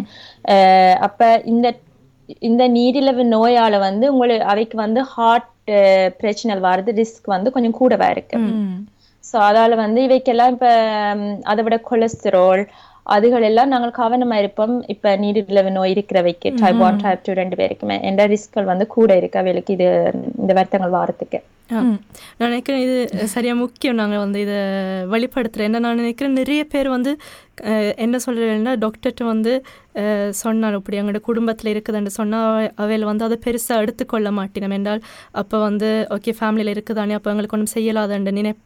அப்ப 1.07 1.21
இந்த 1.53 1.67
இந்த 2.49 2.63
நீரிழிவு 2.75 3.25
நோயால 3.33 3.79
வந்து 3.81 4.05
உங்களுக்கு 4.13 4.47
அவைக்கு 4.53 4.77
வந்து 4.79 5.01
ஹார்ட் 5.13 5.49
பிரச்சனை 6.21 6.55
வர்றது 6.67 6.93
ரிஸ்க் 7.01 7.35
வந்து 7.35 7.55
கொஞ்சம் 7.55 7.79
கூடவா 7.81 8.09
இருக்கு. 8.11 8.39
சோ 9.25 9.37
அதால 9.49 9.77
வந்து 9.77 10.01
இவைக்கெல்லாம் 10.07 10.55
இப்ப 10.55 10.69
அதை 11.51 11.61
விட 11.65 11.77
கொலஸ்ட்ரால் 11.85 12.63
அதுகள் 13.07 13.47
எல்லாம் 13.49 13.73
நாங்கள் 13.73 13.99
கவனமா 13.99 14.37
இருப்போம் 14.39 14.75
இப்ப 14.95 15.15
நீரிழிவு 15.17 15.71
நோய் 15.71 15.95
இருக்கிறவைக்கு 15.95 16.49
டைப் 16.61 16.83
ஒன் 16.87 17.01
டைப் 17.03 17.25
டூ 17.25 17.33
ரெண்டு 17.33 17.57
பேருக்குமே 17.61 17.97
எந்த 18.11 18.25
ரிஸ்க்கள் 18.33 18.71
வந்து 18.73 18.87
கூட 18.97 19.17
இருக்கு 19.17 19.41
அவைகளுக்கு 19.41 19.77
இது 19.77 19.89
இந்த 20.41 20.53
வருத்தங்கள் 20.53 20.97
வாரத்துக்கு. 20.99 21.41
நான் 21.71 21.91
நினைக்கிறேன் 22.45 22.83
இது 22.83 22.97
சரியா 23.27 23.55
முக்கியம். 23.55 23.95
நாங்கள் 23.95 24.19
வந்து 24.19 24.39
இதை 24.41 24.59
வெளிப்படுத்துகிறேன் 25.13 25.69
என்ன 25.71 25.79
நான் 25.79 25.97
நினைக்கிறேன் 25.97 26.33
நிறைய 26.33 26.63
பேர் 26.65 26.89
வந்து 26.89 27.13
என்ன 27.97 28.17
சொல்கிறேன்னா 28.27 28.75
டாக்டர்கிட்ட 28.85 29.25
வந்து 29.25 29.53
சொன்னார் 30.43 30.75
அப்படி 30.75 30.99
எங்களோட 31.01 31.21
குடும்பத்தில் 31.21 31.73
இருக்குதுன்னு 31.75 32.13
சொன்னால் 32.19 32.73
அவையில் 32.77 33.05
வந்து 33.05 33.25
அதை 33.25 33.39
பெருசாக 33.47 33.85
எடுத்துக்கொள்ள 33.85 34.31
மாட்டினோம் 34.31 34.77
என்றால் 34.79 35.03
அப்போ 35.33 35.59
வந்து 35.61 35.91
ஓகே 36.11 36.35
ஃபேமிலியில் 36.41 36.75
இருக்குதானே 36.77 37.17
அப்போ 37.19 37.31
எங்களுக்கு 37.31 37.57
ஒன்றும் 37.59 37.75
செய்யலாதன்ற 37.77 38.33
நினைப்பு 38.33 38.63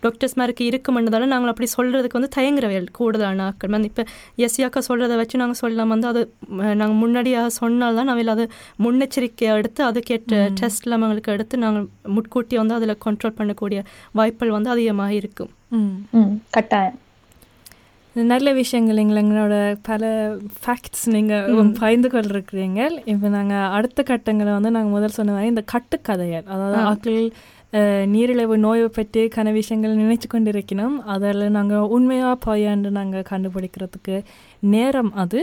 டாக்டர்ஸ் 0.00 0.36
மாதிரிக்கு 0.38 0.64
இருக்குமென்றதால 0.70 1.26
நாங்கள் 1.26 1.48
அப்படி 1.48 1.68
சொல்கிறதுக்கு 1.76 2.18
வந்து 2.18 2.32
தயங்குறவைகள் 2.36 2.86
கூடுதலான 2.92 3.44
ஆட்கள். 3.44 3.70
வந்து 3.70 3.84
இப்போ 3.84 4.04
எஸ்யாக்கா 4.38 4.82
சொல்கிறத 4.88 5.16
வச்சு 5.16 5.38
நாங்கள் 5.38 5.54
சொல்லலாம். 5.54 5.88
வந்து 5.88 6.06
அது 6.06 6.22
நாங்கள் 6.74 6.98
முன்னாடியாக 7.02 7.46
சொன்னால்தான் 7.46 8.08
அவையில் 8.08 8.28
அது 8.28 8.46
முன்னெச்சரிக்கையை 8.78 9.54
எடுத்து 9.56 9.84
அதுக்கேற்ற 9.84 10.48
டெஸ்ட்லாம் 10.60 11.04
எங்களுக்கு 11.04 11.32
எடுத்து 11.32 11.58
நாங்கள் 11.58 11.88
முட்கூட்டி 12.16 12.56
வந்து 12.56 12.74
அதில் 12.74 13.00
கண்ட்ரோல் 13.06 13.38
பண்ணக்கூடிய 13.38 13.80
வாய்ப்புகள் 14.12 14.50
வந்து 14.50 14.70
அதிகமாக 14.70 15.12
இருக்கும். 15.12 15.50
ம். 15.70 15.96
ம் 16.12 16.34
கட்டாயம். 16.50 16.98
நல்ல 18.16 18.52
விஷயங்கள் 18.52 18.96
எங்களை 18.96 19.22
எங்களோட 19.22 19.76
பல 19.82 20.02
ஃபேக்ட்ஸ் 20.64 21.04
நீங்கள் 21.06 21.46
பகிர்ந்து 21.78 22.08
கொண்டிருக்கிறீங்க 22.08 22.80
இப்போ 23.04 23.28
நாங்கள் 23.28 23.70
அடுத்த 23.70 24.02
கட்டங்களை 24.02 24.52
வந்து 24.52 24.70
நாங்கள் 24.70 24.90
முதல் 24.90 25.08
சொன்ன 25.08 25.32
மாதிரி 25.32 25.48
இந்த 25.48 25.64
கட்டுக்கதைகள் 25.72 26.44
அதாவது 26.44 26.76
ஆக்கள் 26.82 27.22
நீரிழிவு 28.06 28.58
நோயை 28.58 28.88
பற்றி 28.88 29.22
கன 29.36 29.52
விஷயங்கள் 29.52 29.96
நினைச்சு 29.96 30.28
கொண்டிருக்கணும். 30.32 30.96
அதில் 31.14 31.50
நாங்கள் 31.50 31.88
உண்மையாக 31.96 32.36
போயாண்டு 32.46 32.90
நாங்கள் 32.90 33.28
கண்டுபிடிக்கிறதுக்கு 33.30 34.16
நேரம் 34.60 35.12
அது. 35.14 35.40